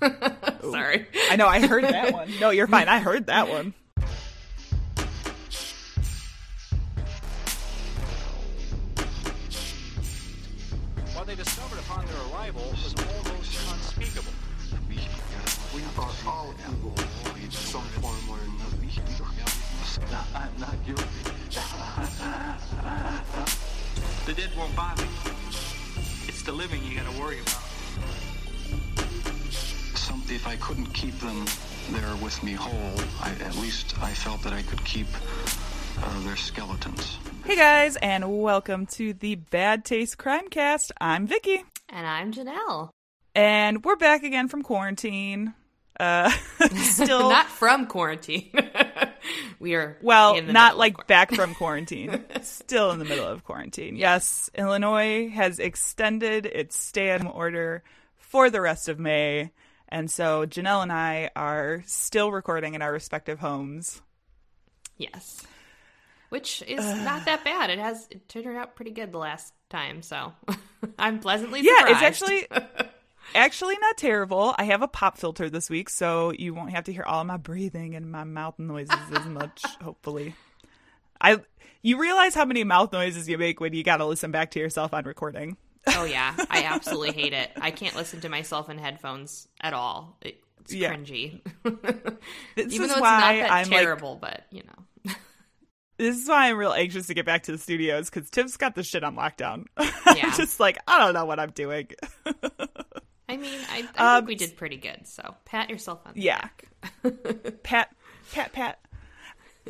[0.62, 1.06] Sorry.
[1.30, 2.30] I know, I heard that one.
[2.40, 2.88] No, you're fine.
[2.88, 3.74] I heard that one.
[11.14, 14.32] What they discovered upon their arrival was almost unspeakable.
[15.74, 16.94] We are all evil
[17.42, 18.74] in some form or another.
[20.34, 21.04] I'm not guilty.
[24.26, 25.10] The dead won't bother you.
[26.26, 27.63] It's the living you gotta worry about.
[30.26, 31.44] Some, if I couldn't keep them
[31.90, 35.06] there with me whole, I, at least I felt that I could keep
[36.02, 37.18] uh, their skeletons.
[37.44, 40.92] Hey guys, and welcome to the Bad Taste Crime Cast.
[41.00, 42.90] I'm Vicky, And I'm Janelle.
[43.34, 45.54] and we're back again from quarantine.
[45.98, 46.30] Uh,
[46.74, 48.50] still, Not from quarantine.
[49.60, 52.24] we are well, in the not like back from quarantine.
[52.42, 53.96] still in the middle of quarantine.
[53.96, 57.82] Yes, Illinois has extended its stay-at-home order
[58.16, 59.52] for the rest of May,
[59.88, 64.02] and so Janelle and I are still recording in our respective homes.
[64.96, 65.46] Yes.
[66.28, 67.70] Which is not that bad.
[67.70, 70.32] It has it turned out pretty good the last time, so
[70.98, 71.88] I'm pleasantly surprised.
[71.88, 72.46] Yeah, it's actually
[73.34, 74.54] actually not terrible.
[74.58, 77.36] I have a pop filter this week, so you won't have to hear all my
[77.36, 80.34] breathing and my mouth noises as much, hopefully.
[81.20, 81.38] I
[81.82, 84.58] you realize how many mouth noises you make when you got to listen back to
[84.58, 85.56] yourself on recording.
[85.88, 87.50] Oh yeah, I absolutely hate it.
[87.60, 90.18] I can't listen to myself in headphones at all.
[90.22, 90.94] It's Yeah.
[90.94, 91.40] cringy.
[92.56, 95.12] This Even is though it's why not that I'm like terrible, but you know.
[95.98, 98.74] this is why I'm real anxious to get back to the studios cuz Tim's got
[98.74, 99.66] the shit on lockdown.
[100.16, 100.26] Yeah.
[100.26, 101.88] I'm just like I don't know what I'm doing.
[103.28, 105.06] I mean, I, I Um, think we did pretty good.
[105.08, 106.40] So pat yourself on the Yeah.
[106.42, 106.64] back.
[107.62, 107.94] pat,
[108.32, 108.78] pat, pat.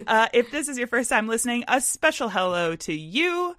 [0.06, 3.54] Uh, if this is your first time listening, a special hello to you.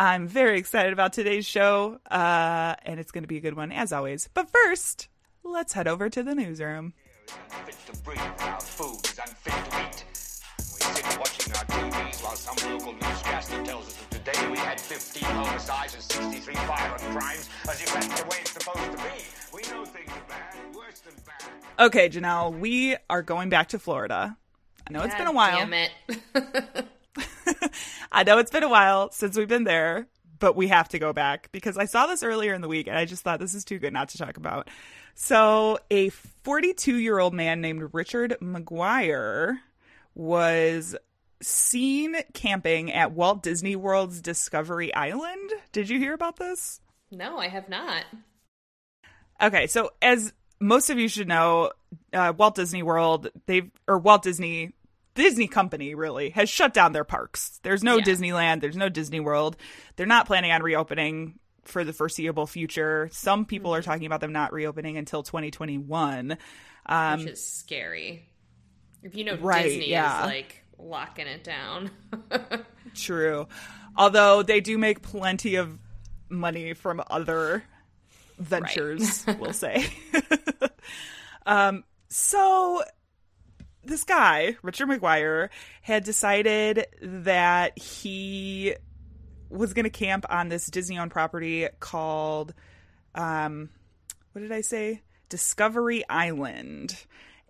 [0.00, 3.72] I'm very excited about today's show, uh, and it's going to be a good one
[3.72, 4.28] as always.
[4.32, 5.08] But first,
[5.42, 6.92] let's head over to the newsroom.
[7.50, 10.04] Unfit to breathe, our food is unfit to eat.
[10.58, 14.80] We sit watching our TVs while some local newscaster tells us that today we had
[14.80, 19.24] 15 homicides and 63 violent crimes, as if that's the way it's supposed to be.
[19.52, 21.86] We know things are bad, worse than bad.
[21.86, 24.36] Okay, Janelle, we are going back to Florida.
[24.88, 25.58] I know it's been a while.
[25.58, 26.86] Damn it.
[28.12, 30.06] I know it's been a while since we've been there,
[30.38, 32.96] but we have to go back because I saw this earlier in the week and
[32.96, 34.68] I just thought this is too good not to talk about.
[35.14, 39.58] So, a 42 year old man named Richard McGuire
[40.14, 40.94] was
[41.42, 45.50] seen camping at Walt Disney World's Discovery Island.
[45.72, 46.80] Did you hear about this?
[47.10, 48.04] no, I have not.
[49.40, 51.70] Okay, so as most of you should know,
[52.12, 54.72] uh, Walt Disney World, they've or Walt Disney
[55.18, 57.58] Disney Company really has shut down their parks.
[57.64, 58.04] There's no Yeah.
[58.04, 59.56] Disneyland, there's no Disney World.
[59.96, 63.08] They're not planning on reopening for the foreseeable future.
[63.12, 63.78] Some people Mm-hmm.
[63.78, 66.38] are talking about them not reopening until 2021.
[66.86, 68.24] Um, Which is scary.
[69.02, 70.20] If you know Right, Disney yeah.
[70.22, 71.90] is like locking it down.
[72.94, 73.48] True.
[73.96, 75.76] Although they do make plenty of
[76.28, 77.64] money from other
[78.38, 79.84] ventures, we'll say.
[81.46, 82.82] um, so
[83.88, 85.48] this guy, Richard McGuire,
[85.82, 88.74] had decided that he
[89.50, 92.54] was going to camp on this Disney owned property called,
[93.14, 93.70] um,
[94.32, 95.02] what did I say?
[95.28, 96.96] Discovery Island.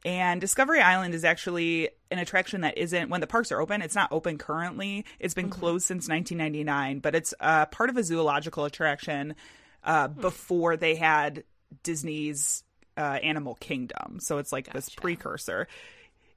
[0.05, 3.97] And Discovery Island is actually an attraction that isn't, when the parks are open, it's
[3.97, 5.05] not open currently.
[5.19, 9.35] It's been closed since 1999, but it's uh, part of a zoological attraction
[9.83, 11.43] uh, before they had
[11.83, 12.63] Disney's
[12.97, 14.19] uh, Animal Kingdom.
[14.21, 15.69] So it's like this precursor.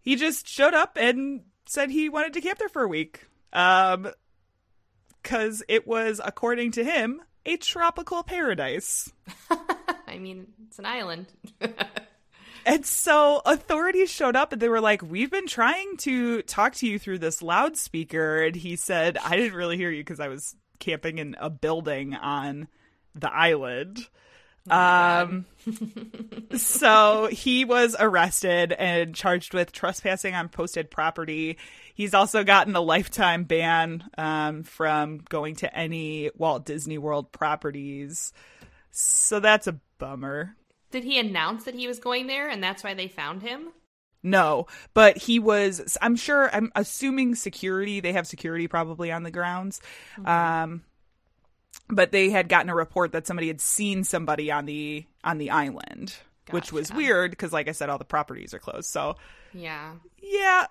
[0.01, 3.27] He just showed up and said he wanted to camp there for a week.
[3.53, 4.11] Um,
[5.21, 9.13] because it was, according to him, a tropical paradise.
[10.07, 11.27] I mean, it's an island.
[12.65, 16.87] And so authorities showed up and they were like, We've been trying to talk to
[16.87, 18.43] you through this loudspeaker.
[18.43, 22.13] And he said, I didn't really hear you because I was camping in a building
[22.13, 22.67] on
[23.15, 24.07] the island.
[24.69, 25.45] Um,
[26.55, 31.57] so he was arrested and charged with trespassing on posted property.
[31.95, 38.33] He's also gotten a lifetime ban um, from going to any Walt Disney World properties.
[38.91, 40.55] So that's a bummer.
[40.91, 43.69] Did he announce that he was going there and that's why they found him?
[44.23, 45.97] No, but he was.
[45.99, 46.53] I'm sure.
[46.53, 48.01] I'm assuming security.
[48.01, 49.81] They have security probably on the grounds.
[50.23, 50.83] Um,
[51.91, 55.51] but they had gotten a report that somebody had seen somebody on the on the
[55.51, 56.15] island,
[56.49, 58.89] which was weird because, like I said, all the properties are closed.
[58.89, 59.15] So
[59.53, 59.93] Yeah.
[60.21, 60.67] yeah,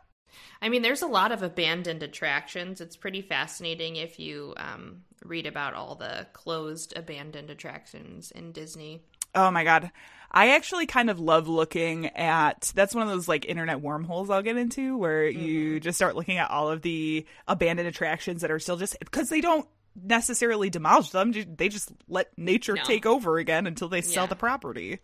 [0.62, 2.81] I mean, there's a lot of abandoned attractions.
[2.81, 9.02] It's pretty fascinating if you um, read about all the closed abandoned attractions in Disney.
[9.34, 9.90] Oh my god.
[10.32, 14.43] I actually kind of love looking at that's one of those like internet wormholes I'll
[14.43, 18.61] get into where you just start looking at all of the abandoned attractions that are
[18.61, 22.83] still just because they don't necessarily demolish them, they just let nature No.
[22.85, 24.29] take over again until they sell Yeah.
[24.29, 24.99] the property.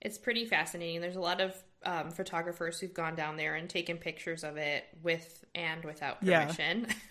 [0.00, 1.00] It's pretty fascinating.
[1.00, 1.54] There's a lot of
[1.86, 6.40] um, photographers who've gone down there and taken pictures of it with and without Yeah.
[6.46, 6.86] permission.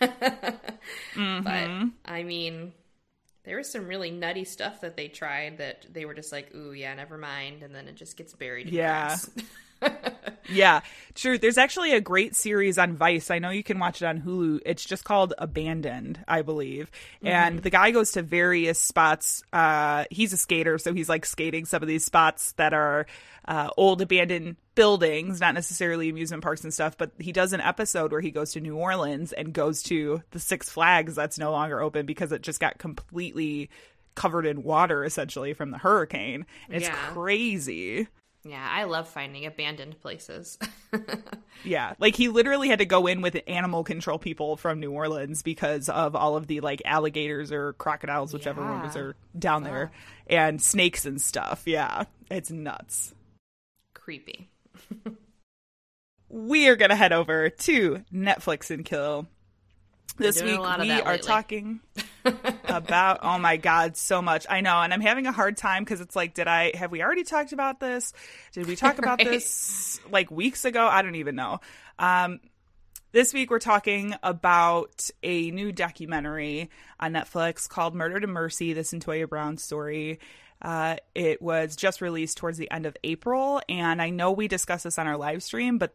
[1.14, 1.44] Mhm.
[1.44, 2.72] But I mean,
[3.44, 6.72] there was some really nutty stuff that they tried that they were just like, "Ooh,
[6.72, 8.68] yeah, never mind," and then it just gets buried.
[8.68, 9.16] In Yeah.
[10.50, 10.82] Yeah,
[11.14, 11.38] true.
[11.38, 13.30] There's actually a great series on Vice.
[13.30, 14.60] I know you can watch it on Hulu.
[14.66, 16.90] It's just called Abandoned, I believe.
[17.22, 19.42] And the guy goes to various spots.
[19.54, 23.06] Uh, he's a skater, so he's like skating some of these spots that are
[23.48, 26.98] uh, old abandoned buildings, not necessarily amusement parks and stuff.
[26.98, 30.40] But he does an episode where he goes to New Orleans and goes to the
[30.40, 33.70] Six Flags that's no longer open because it just got completely
[34.14, 36.44] covered in water essentially from the hurricane.
[36.68, 36.94] It's Yeah.
[37.12, 38.08] crazy.
[38.44, 40.58] Yeah, I love finding abandoned places.
[41.64, 45.42] Yeah, like he literally had to go in with animal control people from New Orleans
[45.42, 49.90] because of all of the like alligators or crocodiles, whichever ones are er, down there,
[50.26, 51.62] and snakes and stuff.
[51.64, 53.14] Yeah, it's nuts.
[53.94, 54.50] Creepy.
[56.30, 59.28] We are gonna head over to Netflix and kill.
[60.16, 61.18] This week we are lately.
[61.18, 61.80] talking
[62.64, 66.00] about oh my god so much i know and i'm having a hard time because
[66.00, 68.12] it's like did i have we already talked about this
[68.52, 69.28] did we talk about Right.
[69.30, 71.60] this like weeks ago i don't even know
[71.98, 72.40] um
[73.12, 78.80] this week we're talking about a new documentary on netflix called murder to mercy the
[78.82, 80.18] Cyntoia brown story
[80.64, 84.84] uh, it was just released towards the end of April, and I know we discussed
[84.84, 85.94] this on our live stream, but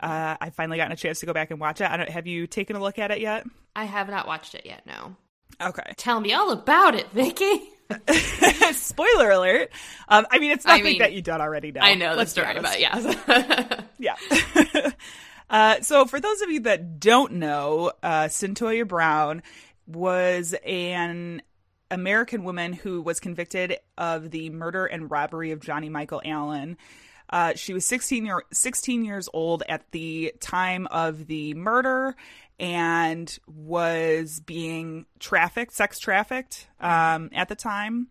[0.00, 1.90] uh, I finally gotten a chance to go back and watch it.
[1.90, 3.44] I don't, have you taken a look at it yet?
[3.74, 4.86] I have not watched it yet.
[4.86, 5.16] No.
[5.60, 5.92] Okay.
[5.96, 7.70] Tell me all about it, Vicky.
[8.72, 9.70] Spoiler alert.
[10.08, 11.80] Um, I mean, it's I nothing mean, that you don't already know.
[11.80, 13.82] I know the story, but yeah.
[13.98, 14.16] Yeah.
[15.50, 19.42] uh, so, for those of you that don't know, uh, Cyntoia Brown
[19.86, 21.42] was an
[21.90, 26.76] American woman who was convicted of the murder and robbery of Johnny Michael Allen.
[27.30, 32.14] Uh, she was 16, year, 16 years old at the time of the murder
[32.60, 38.08] and was being trafficked, sex trafficked um, at the time.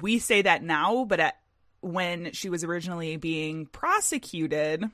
[0.00, 1.36] We say that now, but at,
[1.80, 4.84] when she was originally being prosecuted,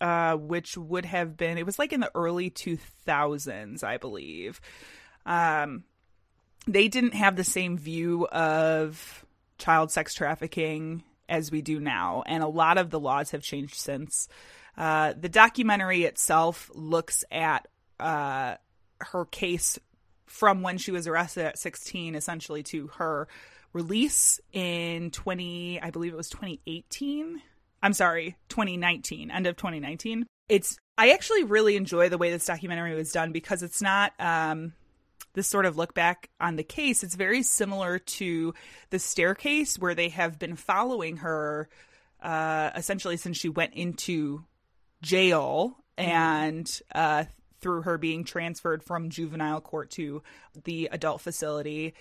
[0.00, 4.60] uh, which would have been, it was like in the early 2000s, I believe.
[5.24, 5.84] Um,
[6.66, 9.24] they didn't have the same view of
[9.58, 13.74] child sex trafficking as we do now, and a lot of the laws have changed
[13.74, 14.28] since.
[14.76, 17.66] Uh, the documentary itself looks at
[17.98, 18.56] uh,
[19.00, 19.78] her case
[20.26, 23.26] from when she was arrested at 16, essentially to her
[23.72, 27.40] release in 20, I believe it was 2018.
[27.82, 30.26] I'm sorry, 2019, end of 2019.
[30.48, 34.72] It's I actually really enjoy the way this documentary was done because it's not um
[35.36, 37.04] this sort of look back on the case.
[37.04, 38.54] It's very similar to
[38.88, 41.68] the staircase where they have been following her
[42.22, 44.42] uh essentially since she went into
[45.02, 47.24] jail and uh
[47.60, 50.22] through her being transferred from juvenile court to
[50.64, 51.92] the adult facility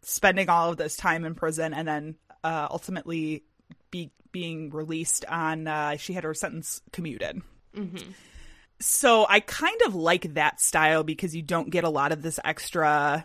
[0.00, 3.44] spending all of this time in prison and then uh ultimately
[3.90, 7.42] be being released on uh she had her sentence commuted
[7.76, 8.10] mm-hmm.
[8.80, 12.38] So I kind of like that style because you don't get a lot of this
[12.44, 13.24] extra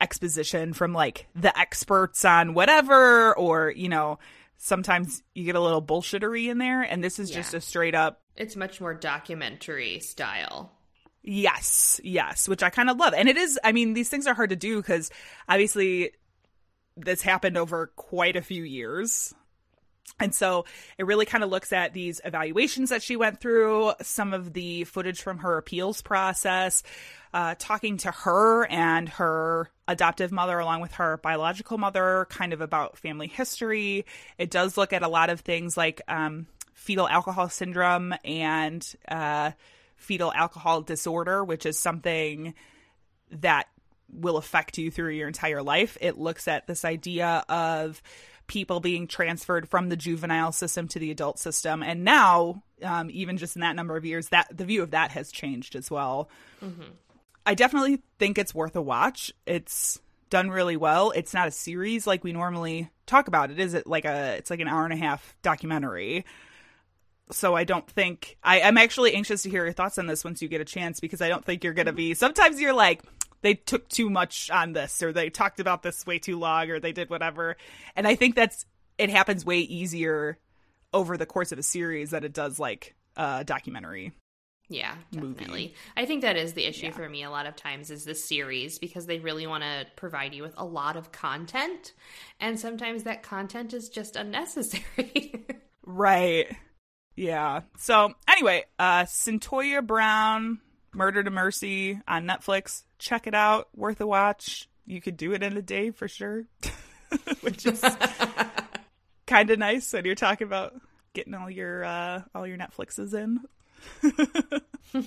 [0.00, 4.18] exposition from like the experts on whatever or you know
[4.56, 8.22] sometimes you get a little bullshittery in there and this is just a straight up
[8.36, 10.72] It's much more documentary style.
[11.22, 13.12] Yes, yes, which I kind of love.
[13.12, 15.10] And it is, I mean, these things are hard to do because
[15.48, 16.12] obviously
[16.96, 19.34] this happened over quite a few years.
[20.18, 20.66] And so
[20.98, 24.84] it really kind of looks at these evaluations that she went through, some of the
[24.84, 26.82] footage from her appeals process,
[27.32, 32.60] uh, talking to her and her adoptive mother, along with her biological mother, kind of
[32.60, 34.04] about family history.
[34.36, 39.52] It does look at a lot of things like um, fetal alcohol syndrome and uh,
[39.96, 42.54] fetal alcohol disorder, which is something
[43.30, 43.68] that
[44.12, 45.96] will affect you through your entire life.
[46.00, 48.02] It looks at this idea of
[48.50, 53.36] people being transferred from the juvenile system to the adult system, and now, um, even
[53.36, 56.28] just in that number of years, that the view of that has changed as well.
[56.60, 56.82] Mm-hmm.
[57.46, 59.32] I definitely think it's worth a watch.
[59.46, 61.12] It's done really well.
[61.12, 63.52] It's not a series like we normally talk about.
[63.52, 66.24] It is it like a it's like an hour and a half documentary
[67.32, 70.42] so I don't think I, I'm actually anxious to hear your thoughts on this once
[70.42, 72.14] you get a chance because I don't think you're gonna be.
[72.14, 73.02] Sometimes you're like
[73.42, 76.80] they took too much on this or they talked about this way too long or
[76.80, 77.56] they did whatever,
[77.96, 78.66] and I think that's
[78.98, 80.38] it happens way easier
[80.92, 84.12] over the course of a series than it does like a documentary.
[84.70, 85.44] Yeah, definitely.
[85.44, 85.74] Movie.
[85.96, 86.92] I think that is the issue yeah.
[86.92, 90.32] for me a lot of times is the series because they really want to provide
[90.32, 91.92] you with a lot of content
[92.38, 95.44] and sometimes that content is just unnecessary.
[95.84, 96.46] right.
[97.16, 97.62] Yeah.
[97.78, 100.60] So anyway, uh Cyntoia Brown,
[100.92, 102.82] Murder to Mercy on Netflix.
[102.98, 103.68] Check it out.
[103.74, 104.68] Worth a watch.
[104.86, 106.44] You could do it in a day for sure.
[107.40, 107.84] Which is
[109.26, 110.74] kind of nice when you're talking about
[111.12, 113.40] getting all your uh all your Netflixes in.
[114.94, 115.02] all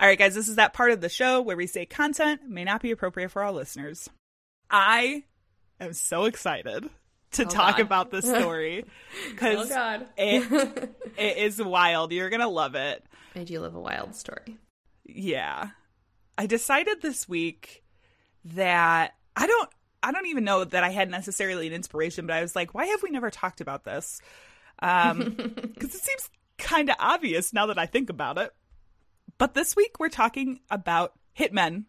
[0.00, 2.82] right, guys, this is that part of the show where we say content may not
[2.82, 4.08] be appropriate for all listeners.
[4.70, 5.24] I
[5.80, 6.88] am so excited
[7.32, 7.80] to oh, talk God.
[7.80, 8.84] about this story
[9.30, 12.12] because oh, it, it is wild.
[12.12, 13.04] You're gonna love it.
[13.36, 14.58] I do love a wild story.
[15.04, 15.70] Yeah,
[16.36, 17.84] I decided this week
[18.44, 19.70] that I don't.
[20.02, 22.84] I don't even know that I had necessarily an inspiration, but I was like, why
[22.86, 24.20] have we never talked about this?
[24.80, 25.30] Um,
[25.74, 28.52] because it seems kind of obvious now that I think about it.
[29.38, 31.84] But this week we're talking about hitmen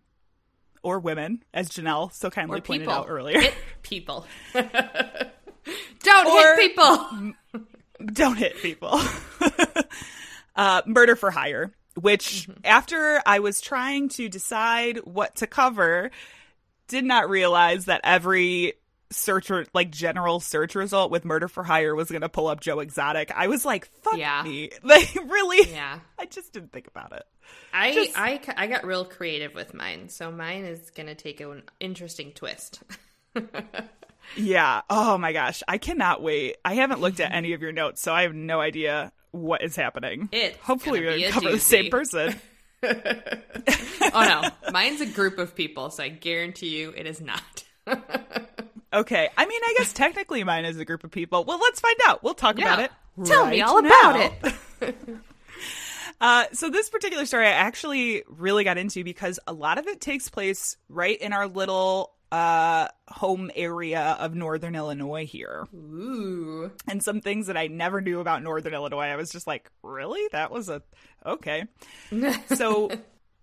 [0.82, 3.42] or women, as Janelle so kindly pointed out earlier.
[3.42, 4.26] Hit people.
[4.54, 7.34] don't or, hit people.
[8.14, 9.00] don't hit people.
[10.56, 12.60] uh, murder for hire, which mm-hmm.
[12.64, 16.12] after I was trying to decide what to cover,
[16.88, 18.74] did not realize that every
[19.12, 22.60] search or like general search result with murder for hire was going to pull up
[22.60, 23.32] Joe Exotic.
[23.36, 24.44] I was like, fuck yeah.
[24.44, 24.72] me.
[24.84, 25.72] Like really?
[25.72, 26.00] Yeah.
[26.20, 27.24] I just didn't think about it.
[27.74, 28.20] I, just...
[28.20, 30.10] I, I got real creative with mine.
[30.10, 32.82] So mine is going to take an interesting twist.
[34.36, 34.82] yeah.
[34.90, 35.64] Oh my gosh.
[35.68, 36.58] I cannot wait.
[36.64, 39.76] I haven't looked at any of your notes, so I have no idea what is
[39.76, 40.30] happening.
[40.32, 41.52] It Hopefully to cover doozy.
[41.52, 42.36] the same person.
[42.84, 42.92] oh
[44.14, 44.72] no.
[44.72, 47.64] Mine's a group of people, so I guarantee you it is not.
[48.94, 49.30] okay.
[49.38, 51.44] I mean, I guess technically mine is a group of people.
[51.44, 52.24] Well, let's find out.
[52.24, 52.66] We'll talk yeah.
[52.66, 52.92] about it.
[53.26, 54.32] Tell right me all about
[54.82, 54.96] it.
[56.22, 60.00] Uh, so this particular story I actually really got into because a lot of it
[60.00, 65.66] takes place right in our little uh home area of northern illinois here.
[65.74, 66.72] Ooh.
[66.88, 70.22] And some things that i never knew about northern illinois i was just like really?
[70.32, 70.82] That was a
[71.26, 71.66] okay.
[72.56, 72.90] So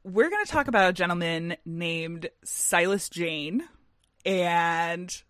[0.04, 3.62] we're going to talk about a gentleman named silas Jayne
[4.24, 5.22] and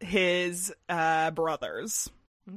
[0.00, 2.08] his uh brothers.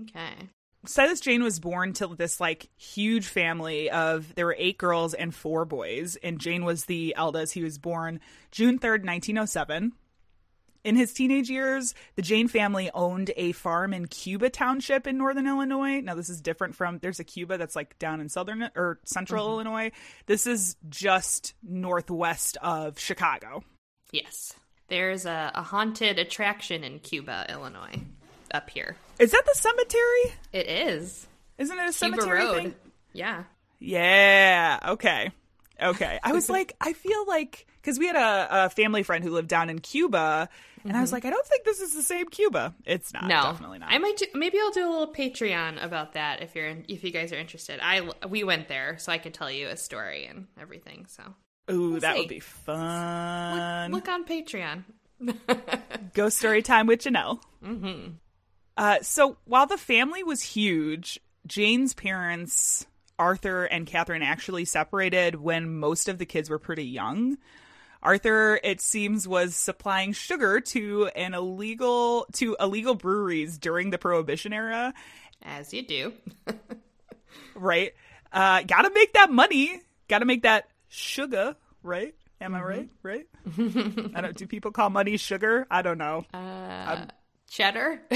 [0.03, 0.50] Okay.
[0.86, 5.36] Silas Jayne was born to this like huge family of there were eight girls and
[5.36, 7.53] four boys, and Jayne was the eldest.
[7.53, 9.93] He was born June 3rd, 1907.
[10.83, 15.45] In his teenage years, the Jayne family owned a farm in Cuba Township in northern
[15.45, 16.00] Illinois.
[16.00, 19.43] Now, this is different from there's a Cuba that's like down in southern or central
[19.43, 19.53] mm-hmm.
[19.53, 19.91] Illinois.
[20.25, 23.63] This is just northwest of Chicago.
[24.12, 24.53] Yes.
[24.88, 28.01] There's a, a haunted attraction in Cuba, Illinois,
[28.51, 28.95] up here.
[29.19, 30.39] Is that the cemetery?
[30.53, 31.27] It is.
[31.57, 32.55] Isn't it a cemetery Road.
[32.55, 32.75] thing?
[33.12, 33.43] Yeah.
[33.79, 34.79] Yeah.
[34.89, 35.31] Okay.
[35.81, 36.19] Okay.
[36.24, 39.48] I was like, I feel like because we had a, a, family friend who lived
[39.48, 40.50] down in Cuba,
[40.83, 40.98] and mm-hmm.
[40.98, 41.15] I was mm-hmm.
[41.15, 42.74] like, I don't think this is the same Cuba.
[42.86, 43.25] It's not.
[43.25, 43.91] No, definitely not.
[43.91, 47.12] I might do, maybe I'll do a little Patreon about that if you're if you
[47.12, 47.79] guys are interested.
[47.81, 51.05] I we went there, so I could tell you a story and everything.
[51.07, 51.24] So.
[51.71, 52.21] Ooh, we'll that see.
[52.21, 53.91] would be fun.
[53.91, 54.83] Look, look on Patreon.
[56.13, 57.39] Ghost story time with Janelle.
[57.63, 58.13] Mm-hmm.
[58.75, 62.88] Uh, so while the family was huge, Jayne's parents
[63.19, 67.38] Arthur and Catherine actually separated when most of the kids were pretty young.
[68.01, 74.53] Arthur, it seems, was supplying sugar to an illegal to illegal breweries during the Prohibition
[74.53, 74.94] era.
[75.44, 76.13] As you do.
[77.56, 77.94] right.
[78.32, 79.82] Uh, gotta make that money.
[80.08, 82.15] Gotta make that sugar, right?
[82.41, 82.65] Am I Mhm.
[82.65, 82.89] right?
[83.03, 83.27] Right?
[84.15, 84.36] I don't.
[84.38, 85.68] Do people call money sugar?
[85.70, 86.25] I don't know.
[86.34, 87.06] Uh,
[87.50, 88.01] cheddar.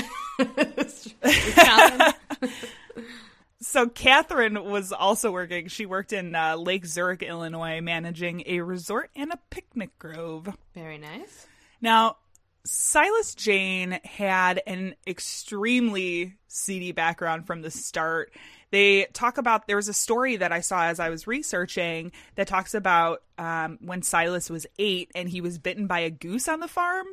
[3.63, 5.69] So Catherine was also working.
[5.69, 10.49] She worked in uh, Lake Zurich, Illinois, managing a resort and a picnic grove.
[10.73, 11.47] Very nice.
[11.81, 12.17] Now,
[12.65, 18.33] Silas Jayne had an extremely seedy background from the start.
[18.71, 22.47] They talk about there was a story that I saw as I was researching that
[22.47, 26.59] talks about um, when Silas was eight and he was bitten by a goose on
[26.59, 27.05] the farm.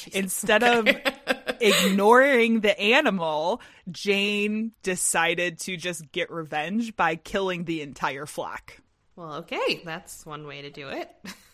[0.12, 0.88] Instead of
[1.60, 3.60] ignoring the animal,
[3.90, 8.80] Jayne decided to just get revenge by killing the entire flock.
[9.16, 11.10] Well, okay, that's one way to do it.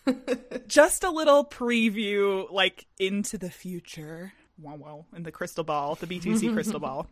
[0.66, 6.06] just a little preview like into the future wow wow in the crystal ball the
[6.06, 7.06] btc crystal ball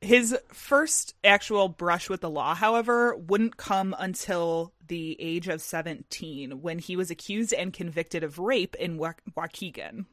[0.00, 6.62] his first actual brush with the law however wouldn't come until the age of 17
[6.62, 10.06] when he was accused and convicted of rape in Wa- waukegan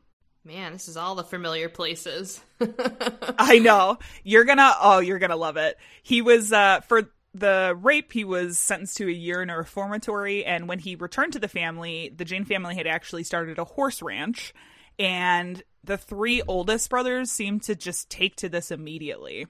[0.44, 2.42] Man, this is all the familiar places.
[3.38, 4.00] I know.
[4.24, 5.78] You're gonna oh, you're gonna love it.
[6.02, 10.44] He was uh for the rape, he was sentenced to a year in a reformatory,
[10.44, 14.02] and when he returned to the family, the Jayne family had actually started a horse
[14.02, 14.54] ranch,
[15.00, 19.48] and the three oldest brothers seemed to just take to this immediately.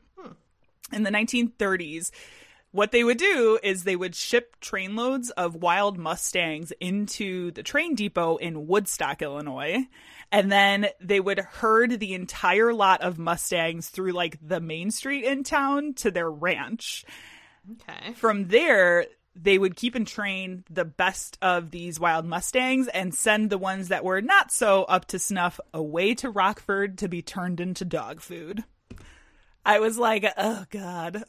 [0.93, 2.11] In the 1930s,
[2.71, 7.95] what they would do is they would ship trainloads of wild Mustangs into the train
[7.95, 9.87] depot in Woodstock, Illinois.
[10.31, 15.25] And then they would herd the entire lot of Mustangs through like the main street
[15.25, 17.03] in town to their ranch.
[17.73, 18.13] Okay.
[18.13, 23.49] From there, they would keep and train the best of these wild Mustangs and send
[23.49, 27.59] the ones that were not so up to snuff away to Rockford to be turned
[27.59, 28.63] into dog food.
[29.65, 31.23] I was like, oh God.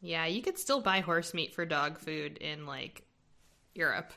[0.00, 3.02] Yeah, you could still buy horse meat for dog food in like
[3.74, 4.12] Europe.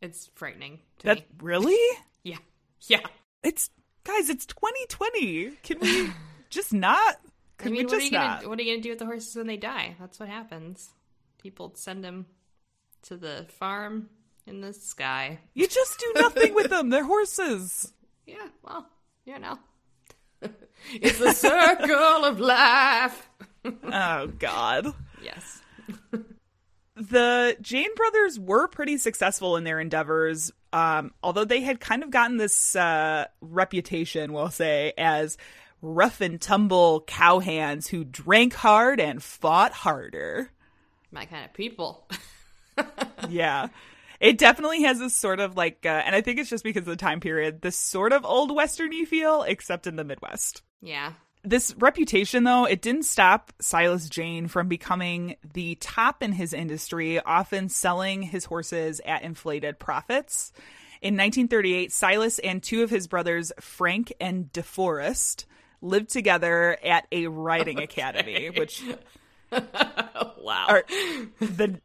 [0.00, 1.24] It's frightening to That me.
[1.40, 1.78] really?
[2.24, 2.38] Yeah.
[2.86, 3.00] Yeah.
[3.42, 3.70] It's
[4.04, 5.50] guys, it's 2020.
[5.62, 6.10] Can we
[6.50, 7.16] just not?
[7.60, 8.38] I mean, we what are you not?
[8.38, 9.96] gonna what are you gonna do with the horses when they die?
[10.00, 10.90] That's what happens.
[11.38, 12.26] People send them
[13.02, 14.08] to the farm
[14.46, 15.38] in the sky.
[15.54, 16.90] You just do nothing with them.
[16.90, 17.92] They're horses.
[18.24, 18.86] Yeah, well,
[19.24, 19.58] you know.
[20.92, 23.28] it's the circle of life.
[23.84, 24.94] Oh God.
[25.22, 25.60] Yes.
[26.94, 32.10] the Jayne brothers were pretty successful in their endeavors, um, although they had kind of
[32.10, 35.36] gotten this uh, reputation, we'll say, as
[35.82, 40.50] rough and tumble cowhands who drank hard and fought harder.
[41.10, 42.08] My kind of people.
[43.28, 43.68] yeah.
[44.20, 46.86] It definitely has this sort of like, uh, and I think it's just because of
[46.86, 50.62] the time period, this sort of old westerny feel, except in the Midwest.
[50.80, 51.14] Yeah.
[51.44, 57.18] This reputation, though, it didn't stop Silas Jayne from becoming the top in his industry,
[57.20, 60.52] often selling his horses at inflated profits.
[61.00, 65.46] In 1938, Silas and two of his brothers, Frank and DeForest,
[65.80, 68.80] lived together at a riding academy, which
[69.50, 70.82] wow.
[71.40, 71.80] the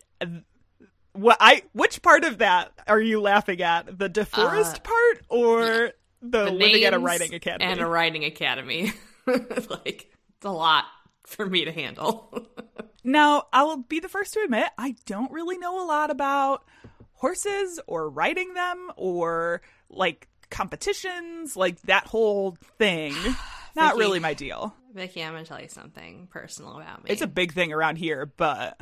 [1.13, 3.97] what I which part of that are you laughing at?
[3.97, 7.71] The DeForest Uh, part or the, The living at a riding academy?
[7.71, 8.93] And a riding academy.
[9.69, 10.85] like, it's a lot
[11.25, 12.47] for me to handle.
[13.03, 16.65] Now, I'll be the first to admit I don't really know a lot about
[17.13, 23.13] horses or riding them or like competitions, like that whole thing.
[23.77, 23.99] Not Vicky.
[23.99, 24.75] really my deal.
[24.93, 27.11] Vicky, I'm going to tell you something personal about me.
[27.11, 28.77] It's a big thing around here, but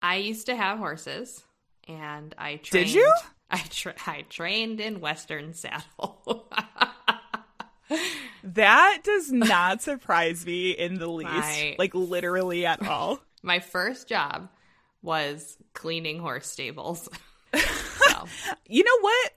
[0.00, 1.42] I used to have horses,
[1.88, 2.86] and I trained.
[2.86, 3.12] Did you?
[3.50, 6.48] I, tra- I trained in Western saddle.
[8.44, 11.30] That does not surprise me in the least.
[11.32, 13.20] My- Like literally at all.
[13.42, 14.48] My first job
[15.02, 17.08] was cleaning horse stables.
[18.68, 19.30] You know what?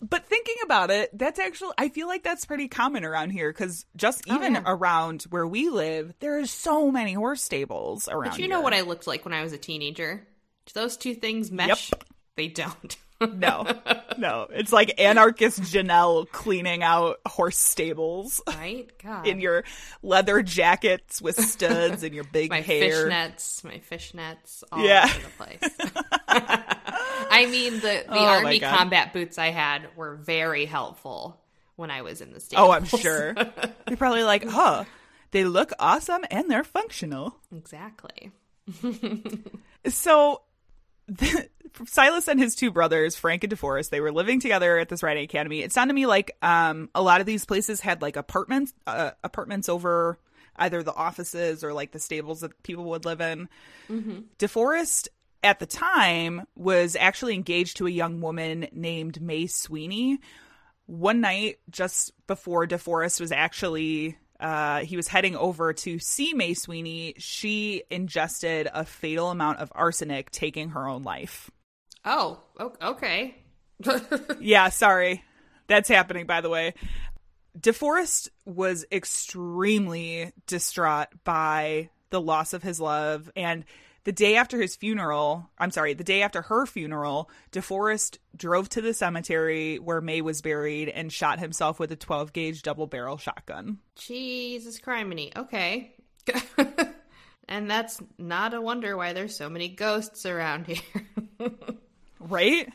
[0.00, 3.84] But thinking about it, that's actually I feel like that's pretty common around here because
[3.96, 4.62] just Oh, even yeah.
[4.64, 8.30] around where we live, there are so many horse stables around.
[8.30, 10.24] But you know what I looked like when I was a teenager?
[10.66, 11.90] Do those two things mesh?
[12.36, 12.96] They don't.
[13.20, 13.66] No,
[14.16, 18.88] no, it's like anarchist Janelle cleaning out horse stables right?
[19.02, 19.26] God.
[19.26, 19.64] in your
[20.02, 23.08] leather jackets with studs and your big my hair.
[23.08, 25.04] fishnets, my fishnets, all Yeah.
[25.04, 25.76] over the place.
[26.28, 31.40] I mean, the the Oh army combat boots I had were very helpful
[31.76, 32.60] when I was in the states.
[32.60, 33.34] Oh, I'm sure.
[33.88, 34.84] You're probably like, huh?
[35.32, 37.36] They look awesome and they're functional.
[37.54, 38.30] exactly.
[39.86, 40.42] So,
[41.86, 45.24] Silas and his two brothers, Frank and DeForest, they were living together at this riding
[45.24, 45.60] academy.
[45.60, 49.12] It sounded to me like um, a lot of these places had like apartments, uh,
[49.22, 50.18] apartments over
[50.56, 53.48] either the offices or like the stables that people would live in.
[53.88, 54.20] Mm-hmm.
[54.38, 55.08] DeForest
[55.42, 60.18] at the time was actually engaged to a young woman named May Sweeney.
[60.86, 66.54] One night, just before DeForest was actually uh, he was heading over to see May
[66.54, 71.50] Sweeney, she ingested a fatal amount of arsenic, taking her own life.
[72.04, 72.40] Oh,
[72.80, 73.36] okay.
[74.40, 75.24] yeah, sorry.
[75.66, 76.74] That's happening, by the way.
[77.58, 83.30] DeForest was extremely distraught by the loss of his love.
[83.34, 83.64] And
[84.08, 88.80] the day after his funeral, I'm sorry, the day after her funeral, DeForest drove to
[88.80, 93.18] the cemetery where May was buried and shot himself with a 12 gauge double barrel
[93.18, 93.80] shotgun.
[93.96, 95.36] Jesus criminy.
[95.36, 95.94] Okay.
[97.50, 101.04] and that's not a wonder why there's so many ghosts around here.
[102.18, 102.66] right?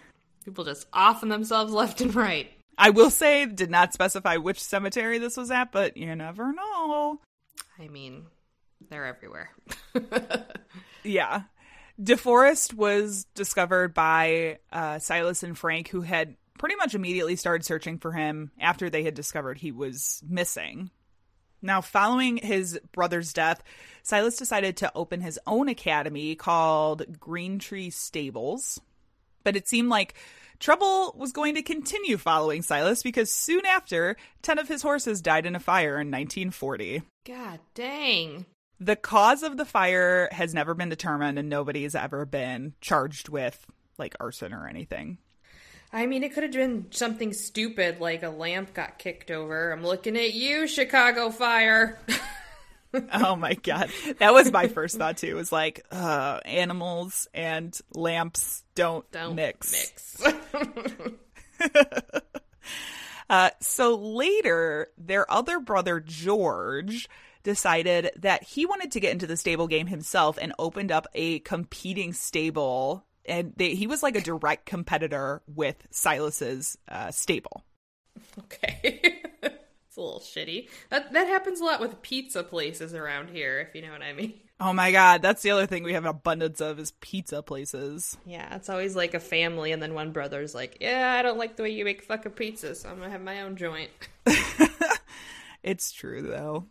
[0.45, 2.51] People just offing themselves left and right.
[2.77, 7.19] I will say, did not specify which cemetery this was at, but you never know.
[7.79, 8.27] I mean,
[8.91, 9.49] they're everywhere.
[11.03, 11.43] yeah.
[12.01, 17.97] DeForest was discovered by uh, Silas and Frank, who had pretty much immediately started searching
[17.99, 20.89] for him after they had discovered he was missing.
[21.61, 23.63] Now, following his brother's death,
[24.03, 28.81] Silas decided to open his own academy called Green Tree Stables.
[29.43, 30.15] But it seemed like
[30.59, 35.45] trouble was going to continue following Silas because soon after, 10 of his horses died
[35.45, 37.01] in a fire in 1940.
[37.25, 38.45] God dang.
[38.83, 43.29] The cause of the fire has never been determined, and nobody has ever been charged
[43.29, 43.65] with
[43.97, 45.19] like arson or anything.
[45.93, 49.71] I mean, it could have been something stupid like a lamp got kicked over.
[49.71, 51.97] I'm looking at you, Chicago Fire.
[53.13, 55.27] oh my god, that was my first thought too.
[55.27, 60.21] It was like uh, animals and lamps don't, don't mix.
[60.21, 60.35] Mix.
[63.29, 67.07] uh, so later, their other brother George
[67.43, 71.39] decided that he wanted to get into the stable game himself and opened up a
[71.39, 73.05] competing stable.
[73.25, 77.63] And they, he was like a direct competitor with Silas's uh, stable.
[78.39, 79.21] Okay.
[79.93, 80.69] it's a little shitty.
[80.89, 84.13] That that happens a lot with pizza places around here, if you know what I
[84.13, 84.33] mean.
[84.59, 88.15] Oh my god, that's the other thing we have an abundance of is pizza places.
[88.25, 91.57] Yeah, it's always like a family, and then one brother's like, "Yeah, I don't like
[91.57, 93.89] the way you make fucking pizza, so I'm gonna have my own joint."
[95.63, 96.67] it's true though.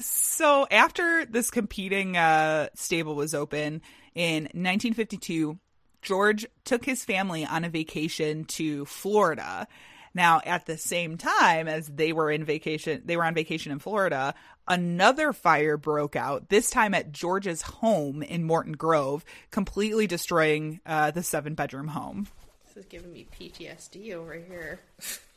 [0.00, 3.82] So after this competing uh, stable was open
[4.14, 5.58] in 1952,
[6.02, 9.66] George took his family on a vacation to Florida.
[10.14, 13.80] Now, at the same time as they were in vacation, they were on vacation in
[13.80, 14.34] Florida,
[14.68, 21.10] another fire broke out, this time at George's home in Morton Grove, completely destroying uh,
[21.10, 22.28] the seven bedroom home.
[22.66, 24.80] This is giving me PTSD over here.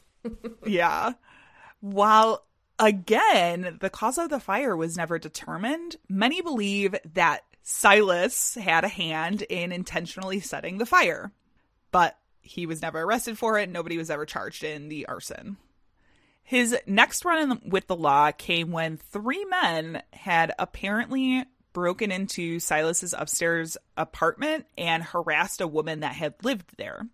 [0.66, 1.14] yeah.
[1.80, 2.46] While
[2.80, 8.90] again, the cause of the fire was never determined, many believe that Silas had a
[8.90, 11.32] hand in intentionally setting the fire.
[11.92, 13.70] But he was never arrested for it.
[13.70, 15.58] Nobody was ever charged in the arson.
[16.44, 23.14] His next run with the law came when three men had apparently broken into Silas's
[23.18, 27.06] upstairs apartment and harassed a woman that had lived there.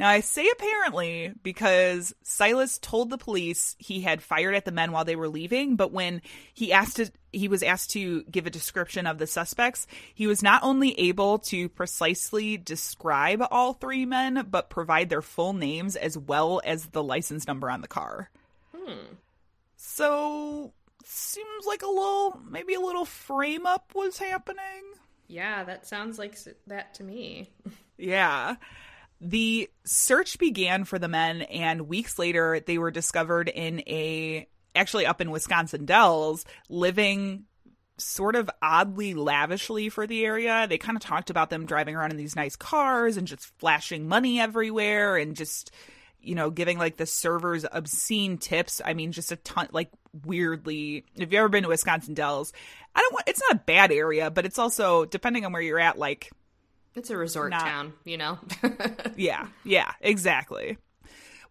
[0.00, 4.92] Now, I say apparently because Silas told the police he had fired at the men
[4.92, 6.22] while they were leaving, but when
[6.54, 10.42] he asked to, he was asked to give a description of the suspects, he was
[10.42, 16.16] not only able to precisely describe all three men, but provide their full names as
[16.16, 18.30] well as the license number on the car.
[18.74, 19.16] Hmm.
[19.76, 20.72] So,
[21.04, 24.94] seems like a little, maybe a little frame up was happening.
[25.28, 27.50] Yeah, that sounds like that to me.
[27.98, 28.56] yeah.
[29.20, 35.04] The search began for the men, and weeks later, they were discovered in a actually
[35.04, 37.44] up in Wisconsin Dells, living
[37.98, 40.66] sort of oddly lavishly for the area.
[40.66, 44.08] They kind of talked about them driving around in these nice cars and just flashing
[44.08, 45.70] money everywhere and just,
[46.18, 48.80] you know, giving like the servers obscene tips.
[48.82, 49.90] I mean, just a ton, like
[50.24, 51.04] weirdly.
[51.14, 52.54] If you've ever been to Wisconsin Dells,
[52.94, 55.78] I don't want, it's not a bad area, but it's also, depending on where you're
[55.78, 56.30] at, like,
[56.94, 58.38] it's a resort Not, town, you know?
[59.16, 60.78] yeah, yeah, exactly.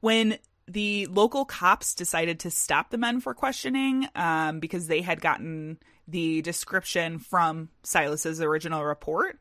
[0.02, 5.19] When the local cops decided to stop the men for questioning um, because they had
[5.19, 9.39] gotten the description from Silas's original report.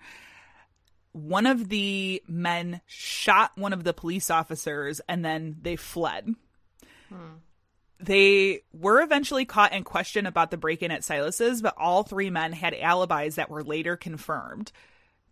[1.12, 6.34] One of the men shot one of the police officers and then they fled.
[7.08, 7.36] Hmm.
[8.00, 12.30] They were eventually caught and questioned about the break in at Silas's, but all three
[12.30, 14.70] men had alibis that were later confirmed.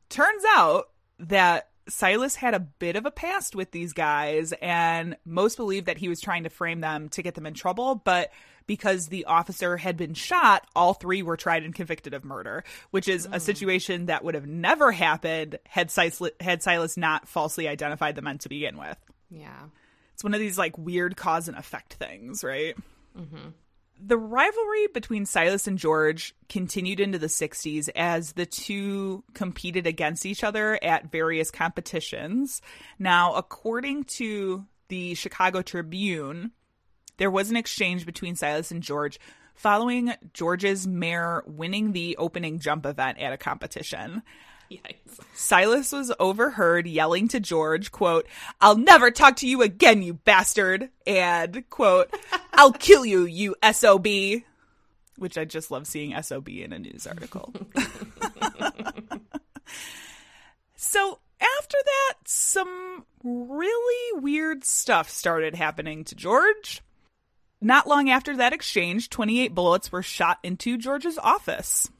[0.08, 5.56] Turns out that Silas had a bit of a past with these guys, and most
[5.56, 8.30] believe that he was trying to frame them to get them in trouble, but
[8.66, 13.08] because the officer had been shot, all three were tried and convicted of murder, which
[13.08, 13.38] is a hmm.
[13.38, 18.38] situation that would have never happened had Silas, had Silas not falsely identified the men
[18.38, 18.98] to begin with.
[19.30, 19.66] Yeah.
[20.14, 22.76] It's one of these like weird cause and effect things, right?
[23.16, 23.50] Mm-hmm.
[23.98, 30.26] The rivalry between Silas and George continued into the 60s as the two competed against
[30.26, 32.61] each other at various competitions.
[32.98, 36.52] Now, according to the Chicago Tribune,
[37.16, 39.18] there was an exchange between Silas and George
[39.54, 44.22] following George's mare winning the opening jump event at a competition.
[44.70, 45.20] Yikes.
[45.35, 48.26] Silas was overheard yelling to George, quote,
[48.61, 52.11] I'll never talk to you again, you bastard, and, quote,
[52.52, 54.07] I'll kill you, you SOB.
[55.18, 57.55] Which I just love seeing SOB in a news article.
[60.76, 66.83] so after that, some really weird stuff started happening to George.
[67.61, 71.90] Not long after that exchange, 28 bullets were shot into George's office.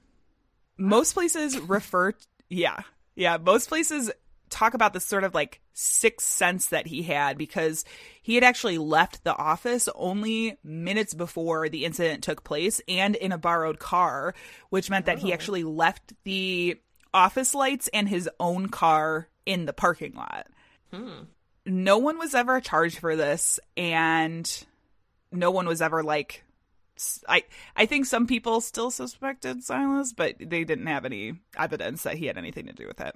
[0.76, 2.12] Most places refer,
[2.48, 2.80] yeah,
[3.14, 4.11] yeah, most places
[4.48, 7.85] talk about this sort of like sixth sense that he had because
[8.22, 13.32] he had actually left the office only minutes before the incident took place and in
[13.32, 14.35] a borrowed car,
[14.70, 15.35] which meant that he oh.
[15.35, 16.80] actually left the
[17.12, 20.46] office lights and his own car in the parking lot.
[20.92, 21.24] Hmm.
[21.64, 24.48] No one was ever charged for this, and
[25.32, 26.44] no one was ever like.
[27.28, 27.44] I
[27.76, 32.26] I think some people still suspected Silas, but they didn't have any evidence that he
[32.26, 33.14] had anything to do with it.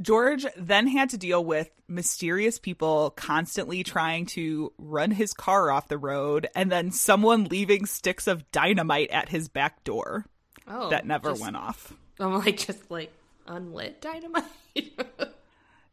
[0.00, 5.88] George then had to deal with mysterious people constantly trying to run his car off
[5.88, 10.24] the road and then someone leaving sticks of dynamite at his back door
[10.68, 10.90] Oh.
[10.90, 11.92] that never just- went off.
[12.20, 13.12] I'm like, just like
[13.46, 14.44] unlit dynamite.